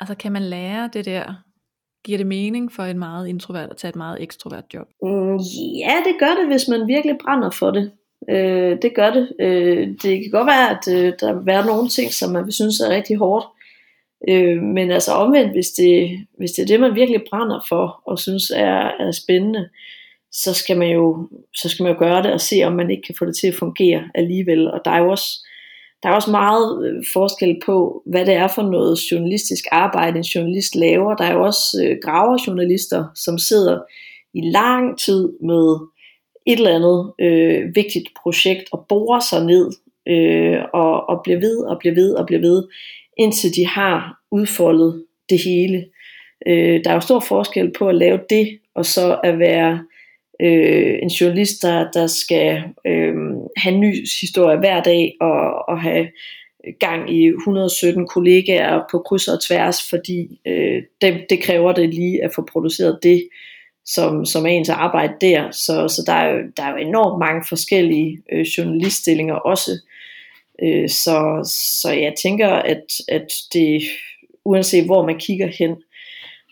[0.00, 1.34] Altså kan man lære det der?
[2.04, 4.86] Giver det mening for en meget introvert at tage et meget ekstrovert job?
[5.02, 5.36] Mm,
[5.84, 7.92] ja, det gør det, hvis man virkelig brænder for det.
[8.30, 9.32] Øh, det gør det.
[9.40, 12.52] Øh, det kan godt være, at øh, der vil være nogle ting, som man vil
[12.52, 13.46] synes er rigtig hårdt.
[14.28, 18.18] Øh, men altså omvendt, hvis det, hvis det er det, man virkelig brænder for, og
[18.18, 19.68] synes er, er spændende,
[20.32, 23.02] så skal man jo så skal man jo gøre det og se om man ikke
[23.02, 25.46] kan få det til at fungere alligevel og der er jo også
[26.02, 30.24] der er også meget øh, forskel på hvad det er for noget journalistisk arbejde en
[30.24, 33.78] journalist laver der er jo også øh, graverjournalister som sidder
[34.34, 35.78] i lang tid med
[36.46, 39.70] et eller andet øh, vigtigt projekt og borer sig ned
[40.08, 42.64] øh, og, og bliver ved og bliver ved og bliver ved
[43.16, 45.86] indtil de har udfoldet det hele.
[46.46, 49.84] Øh, der er jo stor forskel på at lave det og så at være
[50.42, 53.14] øh, en journalist, der, der skal øh,
[53.56, 56.08] have en ny historie hver dag og, og have
[56.80, 62.24] gang i 117 kollegaer på kryds og tværs, fordi øh, det, det kræver det lige
[62.24, 63.28] at få produceret det,
[63.86, 65.50] som, som er ens arbejde der.
[65.50, 69.70] Så, så der, er jo, der er jo enormt mange forskellige øh, journaliststillinger også.
[70.62, 71.40] Øh, så,
[71.82, 73.82] så jeg tænker, at, at det,
[74.44, 75.76] uanset hvor man kigger hen,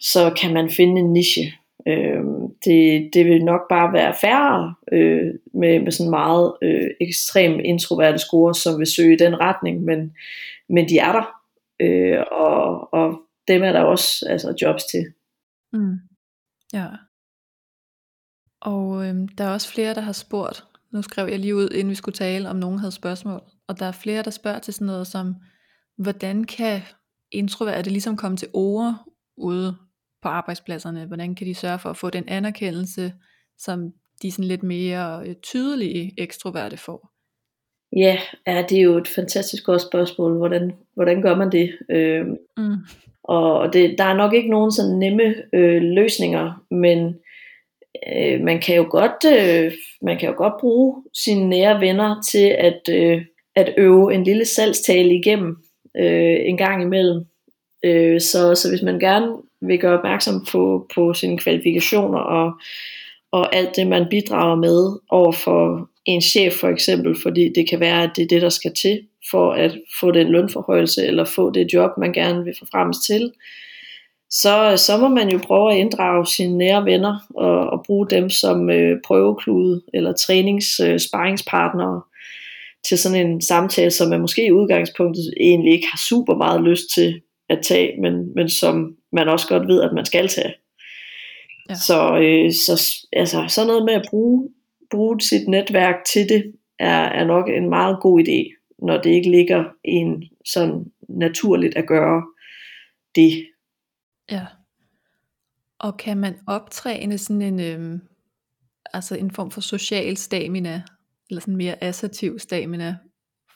[0.00, 1.52] så kan man finde en niche,
[1.86, 2.24] Øh,
[2.64, 8.18] det, det vil nok bare være færre øh, med, med sådan meget øh, ekstrem introverte
[8.18, 10.16] score, som vil søge i den retning, men,
[10.68, 11.40] men de er der,
[11.80, 15.04] øh, og, og dem er der også altså, jobs til.
[15.72, 15.94] Mm.
[16.72, 16.86] Ja.
[18.64, 21.90] Og øh, der er også flere, der har spurgt, nu skrev jeg lige ud, inden
[21.90, 24.86] vi skulle tale, om nogen havde spørgsmål, og der er flere, der spørger til sådan
[24.86, 25.34] noget som,
[25.98, 26.80] hvordan kan
[27.32, 28.94] introverte ligesom komme til ord
[29.36, 29.76] ude
[30.22, 31.06] på arbejdspladserne?
[31.06, 33.12] Hvordan kan de sørge for at få den anerkendelse,
[33.58, 33.92] som
[34.22, 37.10] de sådan lidt mere øh, tydelige ekstroverte får?
[37.96, 40.36] Ja, ja, det er jo et fantastisk godt spørgsmål.
[40.36, 41.78] Hvordan, hvordan gør man det?
[41.90, 42.76] Øh, mm.
[43.24, 47.14] Og det, der er nok ikke nogen sådan nemme øh, løsninger, men
[48.12, 52.56] øh, man kan jo godt øh, man kan jo godt bruge sine nære venner til
[52.58, 53.22] at øh,
[53.56, 55.56] at øve en lille salgstale igennem
[55.96, 57.24] øh, en gang imellem.
[57.84, 62.52] Øh, så, så hvis man gerne vil gøre opmærksom på, på sine kvalifikationer og,
[63.32, 67.80] og alt det, man bidrager med over for, en chef for eksempel, fordi det kan
[67.80, 69.00] være, at det er det, der skal til
[69.30, 73.32] for at få den lønforhøjelse, eller få det job, man gerne vil få frem til,
[74.42, 78.30] så, så må man jo prøve at inddrage sine nære venner, og, og bruge dem
[78.30, 82.14] som øh, prøveklude, eller træningssparingspartnere, øh,
[82.88, 86.84] til sådan en samtale, som man måske i udgangspunktet egentlig ikke har super meget lyst
[86.94, 90.54] til at tage, men, men som man også godt ved, at man skal tage.
[91.68, 91.74] Ja.
[91.74, 94.48] Så, øh, så altså, sådan noget med at bruge,
[94.90, 99.30] bruge sit netværk til det, er, er nok en meget god idé, når det ikke
[99.30, 102.22] ligger en sådan naturligt at gøre
[103.14, 103.46] det.
[104.30, 104.46] Ja.
[105.78, 108.00] Og kan man optræne sådan en, øhm,
[108.94, 110.82] altså en form for social stamina,
[111.30, 112.96] eller sådan mere assertiv stamina,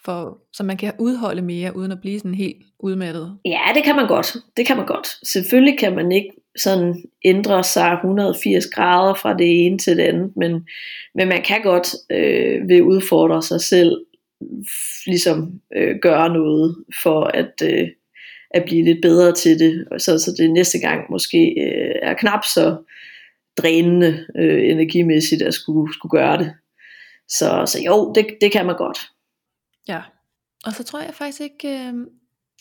[0.04, 3.38] for, så man kan udholde mere, uden at blive sådan helt udmattet?
[3.44, 4.36] Ja, det kan man godt.
[4.56, 5.08] Det kan man godt.
[5.28, 10.32] Selvfølgelig kan man ikke sådan ændre sig 180 grader fra det ene til det andet,
[10.36, 10.52] men,
[11.14, 14.04] men man kan godt øh, ved udfordre sig selv,
[15.06, 17.88] ligesom øh, gøre noget for at, øh,
[18.50, 22.44] at blive lidt bedre til det, så, så det næste gang måske øh, er knap
[22.44, 22.76] så
[23.56, 26.54] drænende øh, energimæssigt at skulle, skulle gøre det.
[27.28, 28.98] Så, så jo, det, det kan man godt.
[29.88, 30.00] Ja,
[30.64, 31.94] og så tror jeg faktisk ikke, øh,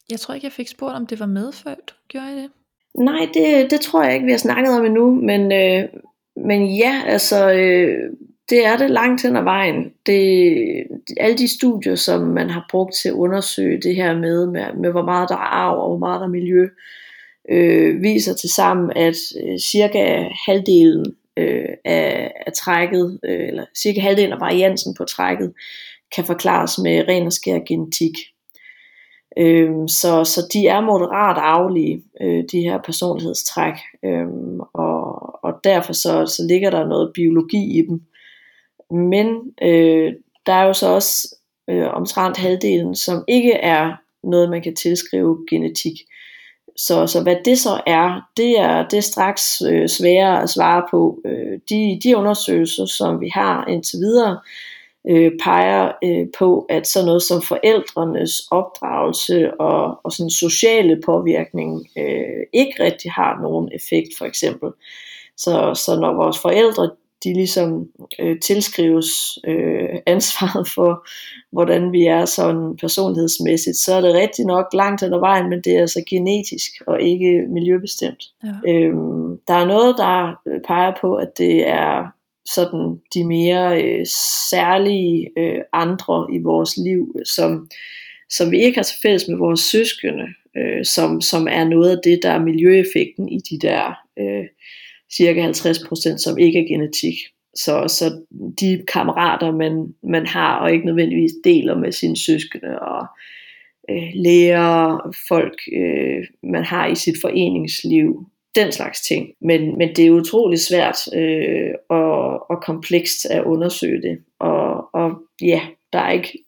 [0.09, 2.51] jeg tror ikke jeg fik spurgt om det var medfødt, gjorde jeg det?
[2.95, 5.89] Nej, det, det tror jeg ikke vi har snakket om endnu, men, øh,
[6.35, 8.13] men ja, altså øh,
[8.49, 9.93] det er det langt hen ad vejen.
[10.05, 10.87] Det,
[11.17, 14.91] alle de studier, som man har brugt til at undersøge det her med, med, med
[14.91, 16.67] hvor meget der er arv og hvor meget der er miljø,
[17.49, 21.05] øh, viser til sammen, at øh, cirka halvdelen
[21.37, 25.53] øh, af, af trækket, øh, eller cirka halvdelen af variansen på trækket,
[26.15, 28.13] kan forklares med ren og skær genetik.
[29.37, 33.73] Øh, så, så de er moderat arvelige, øh, de her personlighedstræk,
[34.05, 34.27] øh,
[34.73, 35.05] og,
[35.43, 38.01] og derfor så, så ligger der noget biologi i dem.
[38.91, 39.27] Men
[39.61, 40.13] øh,
[40.45, 41.35] der er jo så også
[41.69, 45.93] øh, omtrent halvdelen, som ikke er noget, man kan tilskrive genetik.
[46.75, 50.83] Så, så hvad det så er, det er, det er straks øh, sværere at svare
[50.91, 51.19] på.
[51.25, 54.39] Øh, de, de undersøgelser, som vi har indtil videre,
[55.09, 61.87] øh, peger øh, på, at sådan noget som forældrenes opdragelse og, og sådan sociale påvirkning
[61.97, 64.69] øh, ikke rigtig har nogen effekt, for eksempel.
[65.37, 66.89] Så, så når vores forældre
[67.23, 67.87] de ligesom
[68.19, 69.07] øh, tilskrives
[69.47, 71.07] øh, ansvaret for,
[71.51, 75.61] hvordan vi er sådan personlighedsmæssigt, så er det rigtig nok langt hen ad vejen, men
[75.61, 78.23] det er altså genetisk og ikke miljøbestemt.
[78.43, 78.71] Ja.
[78.71, 82.17] Øhm, der er noget, der peger på, at det er
[82.55, 84.05] sådan de mere øh,
[84.49, 87.69] særlige øh, andre i vores liv, som,
[88.29, 91.97] som vi ikke har til fælles med vores søskende, øh, som, som er noget af
[92.03, 94.45] det, der er miljøeffekten i de der øh,
[95.13, 97.15] cirka 50%, som ikke er genetik.
[97.55, 98.21] Så, så
[98.59, 103.05] de kammerater, man, man har, og ikke nødvendigvis deler med sine søskende, og
[103.89, 109.29] øh, lærer, folk, øh, man har i sit foreningsliv, den slags ting.
[109.41, 114.17] Men, men det er utrolig svært øh, og, og komplekst at undersøge det.
[114.39, 115.61] Og, og ja,
[115.93, 116.43] der er ikke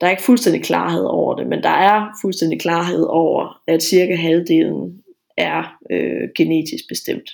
[0.00, 4.16] der er ikke fuldstændig klarhed over det, men der er fuldstændig klarhed over, at cirka
[4.16, 5.02] halvdelen
[5.36, 7.30] er øh, genetisk bestemt.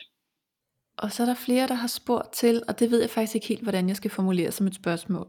[1.00, 3.46] Og så er der flere, der har spurgt til, og det ved jeg faktisk ikke
[3.46, 5.28] helt, hvordan jeg skal formulere som et spørgsmål.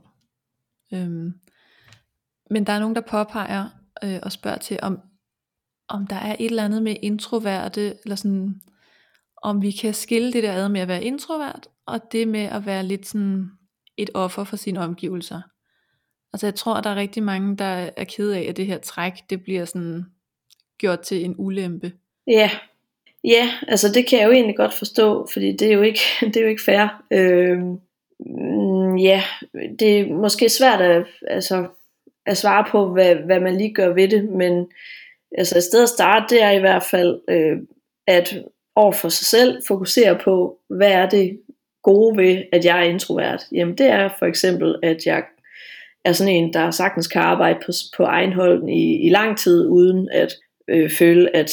[0.93, 1.33] Øhm,
[2.49, 3.69] men der er nogen, der påpeger
[4.03, 4.99] øh, og spørger til, om,
[5.87, 8.61] om der er et eller andet med introverte, eller sådan,
[9.41, 12.65] om vi kan skille det der ad med at være introvert, og det med at
[12.65, 13.51] være lidt sådan
[13.97, 15.41] et offer for sine omgivelser.
[16.33, 18.77] Altså jeg tror, at der er rigtig mange, der er ked af, at det her
[18.77, 20.05] træk, det bliver sådan
[20.77, 21.93] gjort til en ulempe.
[22.27, 22.51] Ja,
[23.23, 26.37] Ja, altså det kan jeg jo egentlig godt forstå, fordi det er jo ikke, det
[26.37, 27.03] er jo ikke fair.
[27.11, 27.59] Øh,
[29.03, 29.23] ja,
[29.79, 31.67] det er måske svært at, altså,
[32.25, 34.67] at svare på, hvad, hvad man lige gør ved det, men
[35.37, 37.57] altså et sted at starte, det er i hvert fald øh,
[38.07, 38.43] at
[38.75, 41.39] over for sig selv fokusere på, hvad er det
[41.83, 43.43] gode ved, at jeg er introvert?
[43.51, 45.23] Jamen det er for eksempel, at jeg
[46.05, 49.67] er sådan en, der sagtens kan arbejde på, på egen hold i, i lang tid,
[49.67, 50.33] uden at
[50.67, 51.51] øh, føle, at,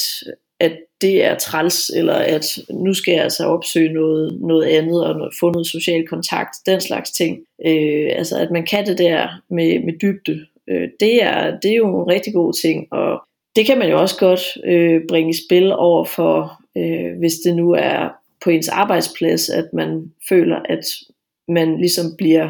[0.59, 5.31] at det er træls, eller at nu skal jeg altså opsøge noget, noget andet, og
[5.39, 7.39] få noget social kontakt, den slags ting.
[7.65, 11.75] Øh, altså at man kan det der med, med dybde, øh, det, er, det er
[11.75, 13.21] jo en rigtig god ting, og
[13.55, 17.55] det kan man jo også godt øh, bringe i spil over for, øh, hvis det
[17.55, 18.09] nu er
[18.43, 20.85] på ens arbejdsplads, at man føler, at
[21.47, 22.49] man ligesom bliver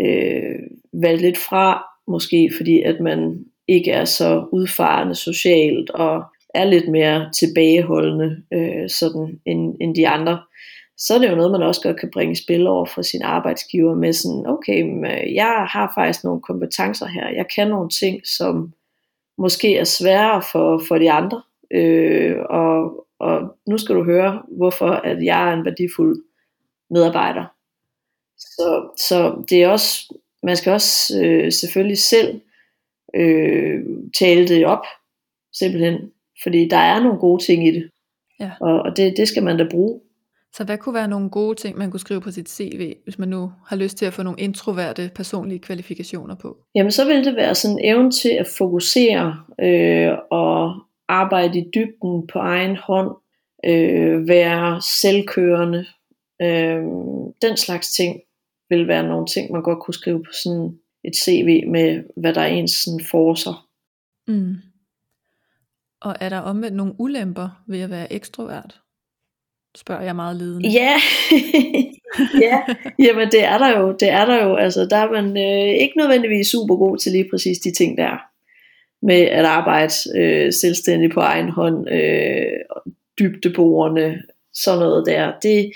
[0.00, 0.58] øh,
[0.92, 6.24] valgt lidt fra, måske fordi at man ikke er så udfarende socialt, og
[6.56, 10.42] er lidt mere tilbageholdende øh, sådan end, end de andre.
[10.98, 13.94] så er det jo noget, man også godt kan bringe spil over for sin arbejdsgiver
[13.94, 18.72] med sådan, okay, øh, jeg har faktisk nogle kompetencer her, jeg kan nogle ting, som
[19.38, 24.90] måske er sværere for, for de andre, øh, og, og nu skal du høre, hvorfor
[24.90, 26.22] at jeg er en værdifuld
[26.90, 27.44] medarbejder.
[28.38, 32.40] Så, så det er også, man skal også øh, selvfølgelig selv
[33.14, 33.84] øh,
[34.18, 34.84] tale det op,
[35.52, 36.12] simpelthen,
[36.42, 37.90] fordi der er nogle gode ting i det,
[38.40, 38.50] Ja.
[38.60, 40.00] og, og det, det skal man da bruge.
[40.52, 43.28] Så hvad kunne være nogle gode ting, man kunne skrive på sit CV, hvis man
[43.28, 46.56] nu har lyst til at få nogle introverte personlige kvalifikationer på?
[46.74, 50.74] Jamen så vil det være sådan evnen til at fokusere øh, og
[51.08, 53.10] arbejde i dybden på egen hånd,
[53.66, 55.86] øh, være selvkørende,
[56.42, 56.82] øh,
[57.42, 58.20] den slags ting
[58.68, 62.40] vil være nogle ting, man godt kunne skrive på sådan et CV med, hvad der
[62.40, 63.66] er ens sådan forser.
[64.28, 64.54] Mm.
[66.06, 68.80] Og er der omvendt nogle ulemper ved at være ekstrovert?
[69.76, 70.68] Spørger jeg meget ledende.
[70.68, 70.96] Ja,
[72.46, 72.58] ja,
[72.98, 75.98] jamen det er der jo, det er der jo, altså der er man øh, ikke
[75.98, 78.16] nødvendigvis super god til lige præcis de ting der,
[79.02, 82.86] med at arbejde øh, selvstændigt på egen hånd, øh,
[83.18, 84.22] dybdeborende,
[84.54, 85.72] sådan noget der, det,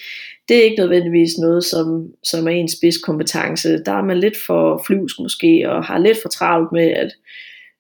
[0.49, 4.83] det er ikke nødvendigvis noget, som, som er en spidskompetence, der er man lidt for
[4.87, 7.13] flyvsk måske, og har lidt for travlt med at,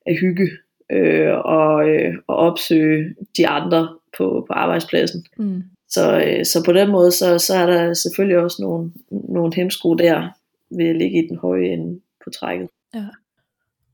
[0.06, 0.48] at hygge
[0.92, 5.26] øh, og, øh, og opsøge de andre på, på arbejdspladsen.
[5.36, 5.62] Mm.
[5.88, 9.94] Så, øh, så på den måde, så, så er der selvfølgelig også nogle, nogle hemsko
[9.94, 10.28] der,
[10.70, 12.68] ved at ligge i den høje ende på trækket.
[12.94, 13.04] Ja.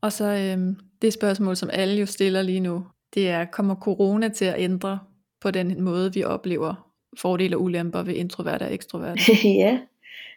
[0.01, 4.29] Og så øhm, det spørgsmål, som alle jo stiller lige nu, det er, kommer corona
[4.29, 4.99] til at ændre
[5.41, 9.21] på den måde, vi oplever fordele og ulemper ved introverte og ekstroverte?
[9.63, 9.79] ja,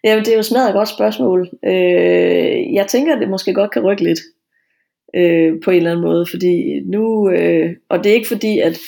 [0.04, 1.50] Jamen, det er jo smadret godt spørgsmål.
[1.64, 4.20] Øh, jeg tænker, at det måske godt kan rykke lidt
[5.14, 8.78] øh, på en eller anden måde, fordi nu, øh, og det er ikke fordi, at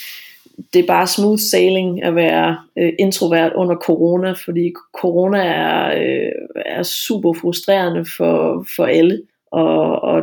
[0.73, 6.31] det er bare smooth sailing at være øh, introvert under corona, fordi corona er, øh,
[6.65, 9.21] er super frustrerende for, for alle.
[9.51, 10.21] Og, og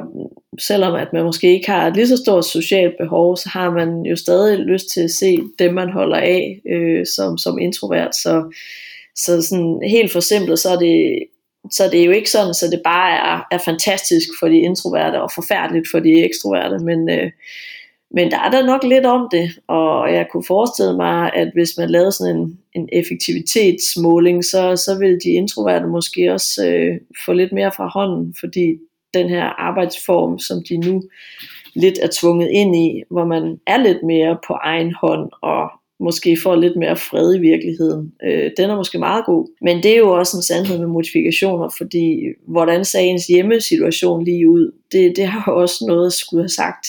[0.58, 4.02] selvom at man måske ikke har et lige så stort socialt behov, så har man
[4.02, 8.14] jo stadig lyst til at se dem, man holder af øh, som, som introvert.
[8.14, 8.54] Så,
[9.16, 11.22] så sådan helt for simpelt, så er det
[11.70, 15.22] så det er jo ikke sådan, så det bare er, er fantastisk for de introverte
[15.22, 17.30] og forfærdeligt for de ekstroverte, men, øh,
[18.10, 21.70] men der er der nok lidt om det, og jeg kunne forestille mig, at hvis
[21.78, 27.32] man lavede sådan en, en effektivitetsmåling, så, så vil de introverte måske også øh, få
[27.32, 28.78] lidt mere fra hånden, fordi
[29.14, 31.02] den her arbejdsform, som de nu
[31.74, 35.70] lidt er tvunget ind i, hvor man er lidt mere på egen hånd og
[36.00, 38.12] måske får lidt mere fred i virkeligheden.
[38.24, 39.48] Øh, den er måske meget god.
[39.60, 44.50] Men det er jo også en sandhed med modifikationer, fordi hvordan ser ens hjemmesituation lige
[44.50, 46.86] ud, det, det har jo også noget at skulle have sagt.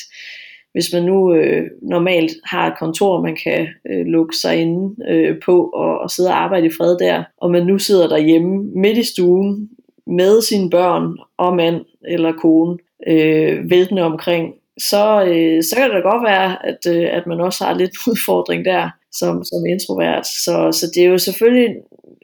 [0.71, 5.35] Hvis man nu øh, normalt har et kontor, man kan øh, lukke sig inde øh,
[5.45, 8.97] på og, og sidde og arbejde i fred der, og man nu sidder derhjemme midt
[8.97, 9.69] i stuen
[10.07, 16.03] med sine børn og mand eller kone øh, væltende omkring, så, øh, så kan det
[16.03, 20.27] da godt være, at, øh, at man også har lidt udfordring der som, som introvert.
[20.27, 21.75] Så, så det er jo selvfølgelig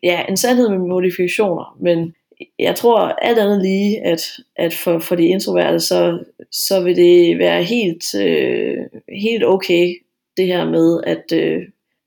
[0.03, 2.13] ja, en sandhed med modifikationer, men
[2.59, 4.21] jeg tror alt andet lige, at,
[4.55, 8.77] at for, for de introverte, så, så vil det være helt, øh,
[9.23, 9.95] helt okay,
[10.37, 11.61] det her med at, øh,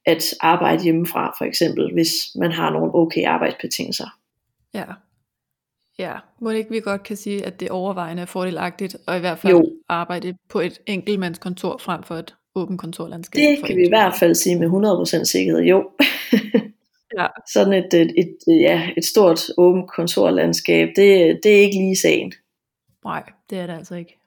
[0.06, 4.06] at arbejde hjemmefra, for eksempel, hvis man har nogle okay arbejdsbetingelser.
[4.74, 4.84] Ja.
[5.98, 9.20] Ja, må det ikke vi godt kan sige, at det overvejende er fordelagtigt, og i
[9.20, 9.72] hvert fald Jo.
[9.88, 13.40] arbejde på et enkeltmandskontor frem for et åbent kontorlandskab.
[13.40, 14.68] Det kan vi i hvert fald sige med
[15.20, 15.90] 100% sikkerhed, jo.
[17.18, 17.26] Ja.
[17.52, 22.32] Sådan et, et, et, ja, et stort åbent kontorlandskab, det, det er ikke lige sagen.
[23.04, 24.18] Nej, det er det altså ikke.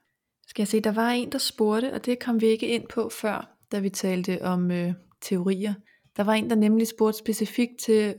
[0.47, 3.09] Skal jeg se, der var en, der spurgte, og det kom vi ikke ind på
[3.09, 5.73] før, da vi talte om øh, teorier.
[6.17, 8.15] Der var en, der nemlig spurgte specifikt til,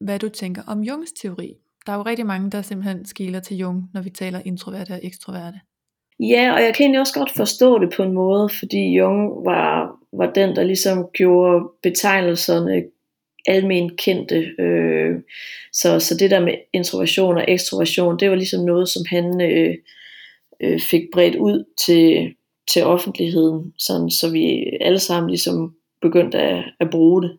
[0.00, 1.54] hvad du tænker om Jungs teori.
[1.86, 5.00] Der er jo rigtig mange, der simpelthen skiler til Jung, når vi taler introverte og
[5.02, 5.60] ekstroverte.
[6.20, 9.96] Ja, og jeg kan egentlig også godt forstå det på en måde, fordi Jung var,
[10.12, 12.84] var den, der ligesom gjorde betegnelserne
[13.46, 14.46] almen kendte.
[14.58, 15.14] Øh,
[15.72, 19.74] så, så det der med introversion og ekstroversion, det var ligesom noget, som han øh,
[20.62, 22.34] øh, fik bredt ud til,
[22.72, 27.38] til offentligheden, sådan, så vi alle sammen ligesom begyndte at, at bruge det.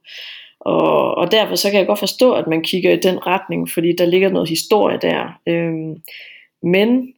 [0.60, 3.96] Og, og derfor så kan jeg godt forstå, at man kigger i den retning, fordi
[3.98, 5.40] der ligger noget historie der.
[5.48, 5.96] Øhm,
[6.64, 7.14] men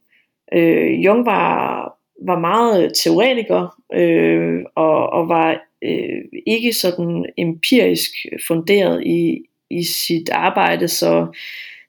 [0.54, 1.92] øh, Jung var,
[2.26, 8.10] var meget teoretiker øh, og, og var øh, ikke sådan empirisk
[8.48, 11.26] funderet i, i sit arbejde, så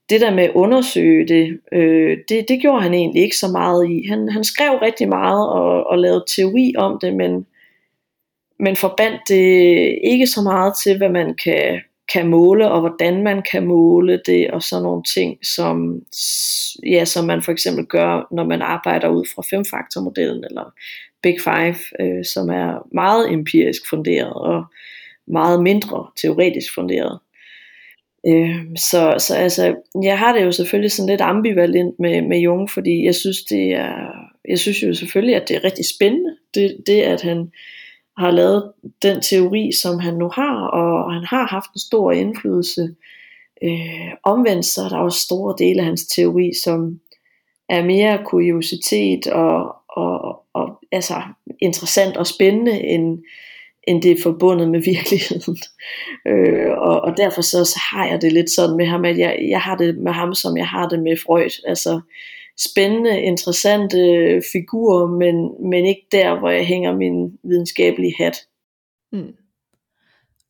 [0.09, 3.89] det der med at undersøge det, øh, det, det gjorde han egentlig ikke så meget
[3.89, 4.07] i.
[4.09, 7.45] Han, han skrev rigtig meget og, og lavede teori om det, men,
[8.59, 11.81] men forbandt det ikke så meget til, hvad man kan,
[12.13, 16.01] kan måle, og hvordan man kan måle det, og sådan nogle ting, som,
[16.85, 20.73] ja, som man for eksempel gør, når man arbejder ud fra femfaktormodellen, eller
[21.23, 24.63] Big Five, øh, som er meget empirisk funderet, og
[25.27, 27.19] meget mindre teoretisk funderet.
[28.27, 32.69] Øh, så, så altså, jeg har det jo selvfølgelig sådan lidt ambivalent med, med Jung,
[32.69, 34.11] fordi jeg synes, det er,
[34.49, 37.51] jeg synes jo selvfølgelig, at det er rigtig spændende, det, det at han
[38.21, 42.95] har lavet den teori, som han nu har, og han har haft en stor indflydelse.
[43.63, 46.99] Øh, omvendt så er der også store dele af hans teori, som
[47.69, 51.21] er mere kuriositet og, og, og altså
[51.61, 53.19] interessant og spændende end,
[53.87, 55.57] end det er forbundet med virkeligheden.
[56.27, 59.37] øh, og, og derfor så, så har jeg det lidt sådan med ham, at jeg,
[59.49, 61.61] jeg har det med ham, som jeg har det med Freud.
[61.67, 62.01] Altså
[62.59, 63.97] spændende, interessante
[64.51, 68.37] figurer, men, men ikke der, hvor jeg hænger min videnskabelige hat.
[69.11, 69.33] Mm.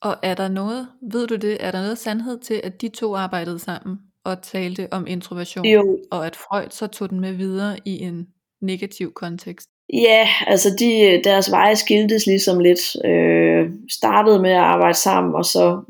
[0.01, 3.15] Og er der noget, ved du det, er der noget sandhed til, at de to
[3.15, 5.99] arbejdede sammen og talte om introversion, jo.
[6.11, 8.27] og at Freud så tog den med videre i en
[8.61, 9.69] negativ kontekst?
[9.93, 13.05] Ja, altså de, deres veje skiltes ligesom lidt.
[13.05, 15.81] Øh, startede med at arbejde sammen, og så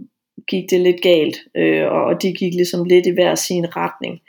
[0.47, 4.19] gik det lidt galt, øh, og de gik ligesom lidt i hver sin retning.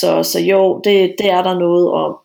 [0.00, 2.16] Så, så jo, det, det er der noget om.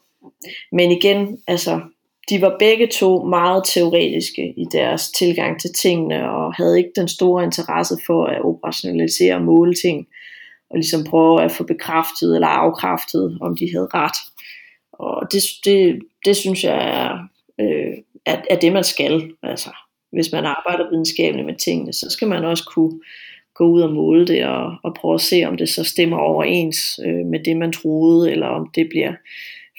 [0.71, 1.81] Men igen, altså,
[2.29, 7.07] de var begge to meget teoretiske i deres tilgang til tingene, og havde ikke den
[7.07, 10.07] store interesse for at operationalisere og måle ting,
[10.69, 14.17] og ligesom prøve at få bekræftet eller afkræftet, om de havde ret.
[14.93, 17.17] Og det, det, det synes jeg er,
[17.59, 17.93] øh,
[18.25, 19.31] er, er det, man skal.
[19.43, 19.69] Altså,
[20.11, 22.99] hvis man arbejder videnskabeligt med tingene, så skal man også kunne
[23.57, 26.99] gå ud og måle det, og, og prøve at se, om det så stemmer overens
[27.05, 29.13] øh, med det, man troede, eller om det bliver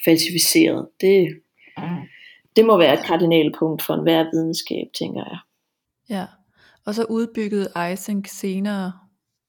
[0.04, 0.86] falsificeret.
[1.00, 1.28] Det,
[2.56, 5.38] det må være et kardinalpunkt for enhver videnskab, tænker jeg.
[6.10, 6.24] Ja,
[6.86, 8.92] og så udbyggede Ising senere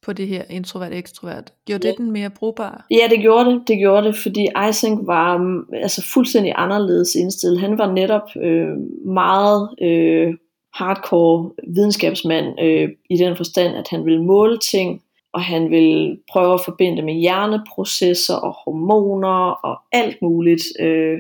[0.02, 1.54] på det her introvert-ekstrovert.
[1.66, 1.92] Gjorde ja.
[1.92, 2.86] det den mere brugbar?
[2.92, 3.64] Ja, det gjorde det.
[3.68, 7.60] Det gjorde det, fordi Ising var mm, altså fuldstændig anderledes indstillet.
[7.60, 10.34] Han var netop øh, meget øh,
[10.74, 15.04] hardcore videnskabsmand øh, i den forstand, at han ville måle ting,
[15.34, 20.64] og han ville prøve at forbinde med hjerneprocesser og hormoner og alt muligt.
[20.80, 21.20] Øh,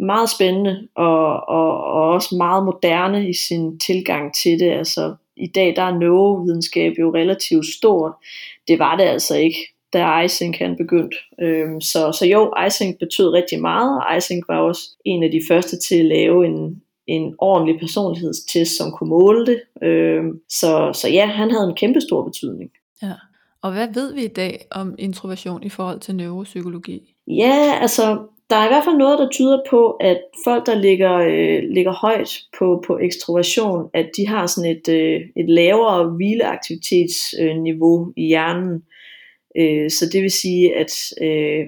[0.00, 4.70] meget spændende og, og, og også meget moderne i sin tilgang til det.
[4.70, 8.12] Altså i dag der er neurovidenskab jo relativt stort.
[8.68, 9.58] Det var det altså ikke,
[9.92, 11.16] da Ising han begyndte.
[11.40, 15.40] Øhm, så, så jo, Ising betød rigtig meget, og Ising var også en af de
[15.48, 19.60] første til at lave en, en ordentlig personlighedstest, som kunne måle det.
[19.82, 22.70] Øhm, så, så ja, han havde en kæmpe stor betydning.
[23.02, 23.12] Ja.
[23.62, 27.14] Og hvad ved vi i dag om introversion i forhold til neuropsykologi?
[27.26, 28.18] Ja, altså
[28.50, 31.92] der er i hvert fald noget, der tyder på, at folk, der ligger, øh, ligger
[31.92, 38.82] højt på, på ekstroversion, at de har sådan et, øh, et lavere hvileaktivitetsniveau i hjernen.
[39.56, 40.92] Øh, så det vil sige, at
[41.22, 41.66] øh,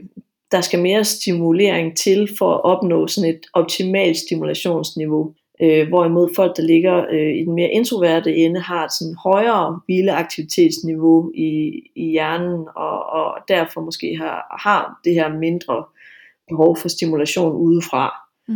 [0.53, 5.34] der skal mere stimulering til for at opnå sådan et optimalt stimulationsniveau.
[5.62, 9.80] Øh, hvorimod folk, der ligger øh, i den mere introverte ende, har et sådan højere
[9.86, 15.84] hvileaktivitetsniveau i, i hjernen, og, og derfor måske har, har det her mindre
[16.49, 18.12] behov for stimulation udefra.
[18.49, 18.55] Mm.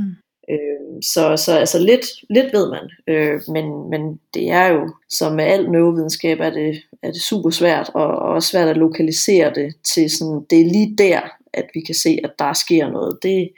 [0.51, 5.33] Øh, så, så altså lidt, lidt ved man, øh, men, men det er jo, som
[5.33, 9.55] med al neurovidenskab, er det, er det super svært, og, og også svært at lokalisere
[9.55, 11.21] det til sådan, det er lige der,
[11.55, 13.19] at vi kan se, at der sker noget.
[13.23, 13.53] Det,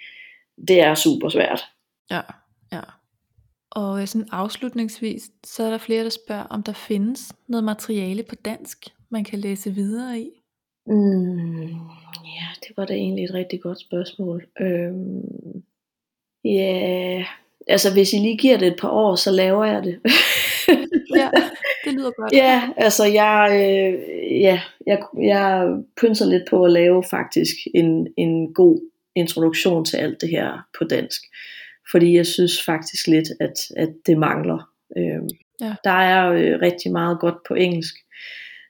[0.69, 1.65] det er super svært.
[2.11, 2.21] Ja,
[2.73, 2.81] ja.
[3.71, 8.35] Og sådan afslutningsvis, så er der flere, der spørger, om der findes noget materiale på
[8.35, 10.31] dansk, man kan læse videre i.
[10.87, 11.67] Mm,
[12.25, 14.47] ja, det var da egentlig et rigtig godt spørgsmål.
[14.61, 15.63] Øhm,
[16.45, 17.25] ja,
[17.67, 20.01] altså hvis I lige giver det et par år, så laver jeg det.
[21.17, 21.31] ja,
[21.85, 22.33] det lyder godt.
[22.33, 28.55] Ja, altså jeg, øh, ja, jeg, jeg pynser lidt på at lave faktisk en, en
[28.55, 31.23] god introduktion til alt det her på dansk.
[31.91, 34.71] Fordi jeg synes faktisk lidt, at, at det mangler.
[34.97, 35.29] Øhm,
[35.61, 35.75] ja.
[35.85, 37.95] Der er øh, rigtig meget godt på engelsk.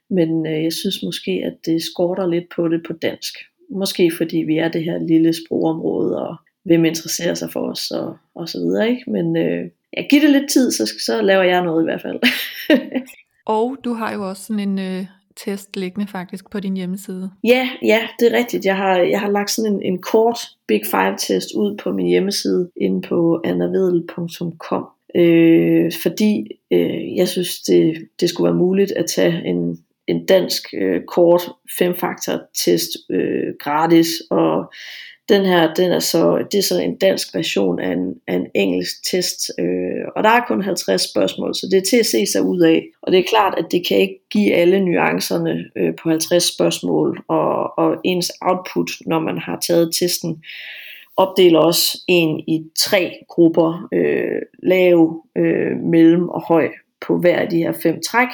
[0.09, 3.33] Men øh, jeg synes måske, at det skorter lidt på det på dansk.
[3.69, 8.17] Måske fordi vi er det her lille sprogområde, og hvem interesserer sig for os, og,
[8.35, 8.89] og så videre.
[8.89, 9.11] Ikke?
[9.11, 9.65] Men øh,
[9.97, 12.19] jeg giver det lidt tid, så, så laver jeg noget i hvert fald.
[13.57, 17.31] og du har jo også sådan en øh, test liggende faktisk på din hjemmeside.
[17.43, 18.65] Ja, ja, det er rigtigt.
[18.65, 22.07] Jeg har, jeg har lagt sådan en, en kort Big Five test ud på min
[22.07, 24.85] hjemmeside, inde på annavedel.com.
[25.15, 29.77] Øh, fordi øh, jeg synes, det, det skulle være muligt at tage en,
[30.07, 31.41] en dansk øh, kort
[31.79, 34.73] femfaktor test øh, gratis og
[35.29, 38.47] den her, den er så, det er så en dansk version af en, af en
[38.55, 42.25] engelsk test, øh, og der er kun 50 spørgsmål, så det er til at se
[42.25, 42.85] sig ud af.
[43.01, 47.23] Og det er klart, at det kan ikke give alle nuancerne øh, på 50 spørgsmål,
[47.27, 50.43] og, og ens output, når man har taget testen,
[51.17, 56.69] opdeler også en i tre grupper, øh, lav, øh, mellem og høj
[57.07, 58.27] på hver af de her fem træk.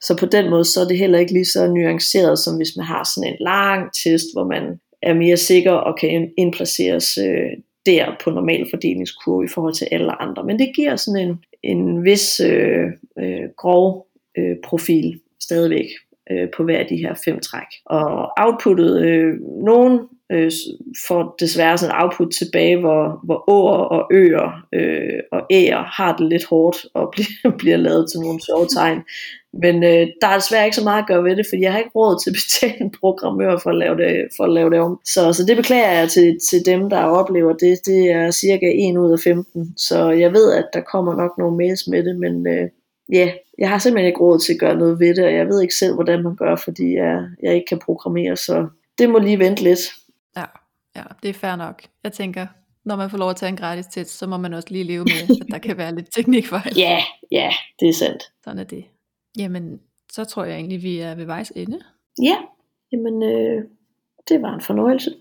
[0.00, 2.86] Så på den måde, så er det heller ikke lige så nuanceret, som hvis man
[2.86, 7.50] har sådan en lang test, hvor man er mere sikker og kan indplaceres øh,
[7.86, 10.44] der på normal fordelingskurve i forhold til alle andre.
[10.44, 12.86] Men det giver sådan en, en vis øh,
[13.18, 14.06] øh, grov
[14.38, 15.86] øh, profil stadigvæk
[16.30, 17.66] øh, på hver af de her fem træk.
[17.86, 19.34] Og outputtet, øh,
[19.64, 20.00] nogen
[20.32, 20.50] øh,
[21.08, 26.16] får desværre sådan en output tilbage, hvor, hvor åer og øer øh, og æger har
[26.16, 29.02] det lidt hårdt og bliver, bliver lavet til nogle sjove tegn.
[29.62, 31.78] Men øh, der er desværre ikke så meget at gøre ved det, for jeg har
[31.78, 34.78] ikke råd til at betale en programmør for at lave det, for at lave det
[34.80, 35.00] om.
[35.04, 37.78] Så, så det beklager jeg til, til dem, der oplever det.
[37.86, 39.74] Det er cirka 1 ud af 15.
[39.76, 42.68] Så jeg ved, at der kommer nok nogle mails med det, men øh,
[43.12, 45.46] ja, yeah, jeg har simpelthen ikke råd til at gøre noget ved det, og jeg
[45.46, 48.66] ved ikke selv, hvordan man gør, fordi jeg, jeg ikke kan programmere, så
[48.98, 49.80] det må lige vente lidt.
[50.36, 50.44] Ja,
[50.96, 51.82] ja, det er fair nok.
[52.04, 52.46] Jeg tænker,
[52.84, 55.04] når man får lov at tage en gratis test, så må man også lige leve
[55.04, 56.72] med, at der kan være lidt teknikfejl.
[56.86, 56.98] Ja,
[57.30, 58.22] ja, det er sandt.
[58.44, 58.84] Sådan er det.
[59.38, 59.80] Jamen,
[60.12, 61.80] så tror jeg egentlig, vi er ved vejs ende.
[62.22, 62.36] Ja,
[62.92, 63.64] jamen, øh,
[64.28, 65.14] det var en fornøjelse.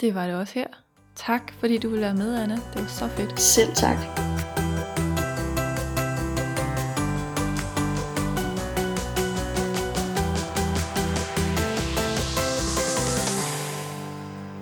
[0.00, 0.66] Det var det også her.
[1.16, 2.54] Tak, fordi du ville være med, Anna.
[2.54, 3.40] Det var så fedt.
[3.40, 4.31] Selv tak.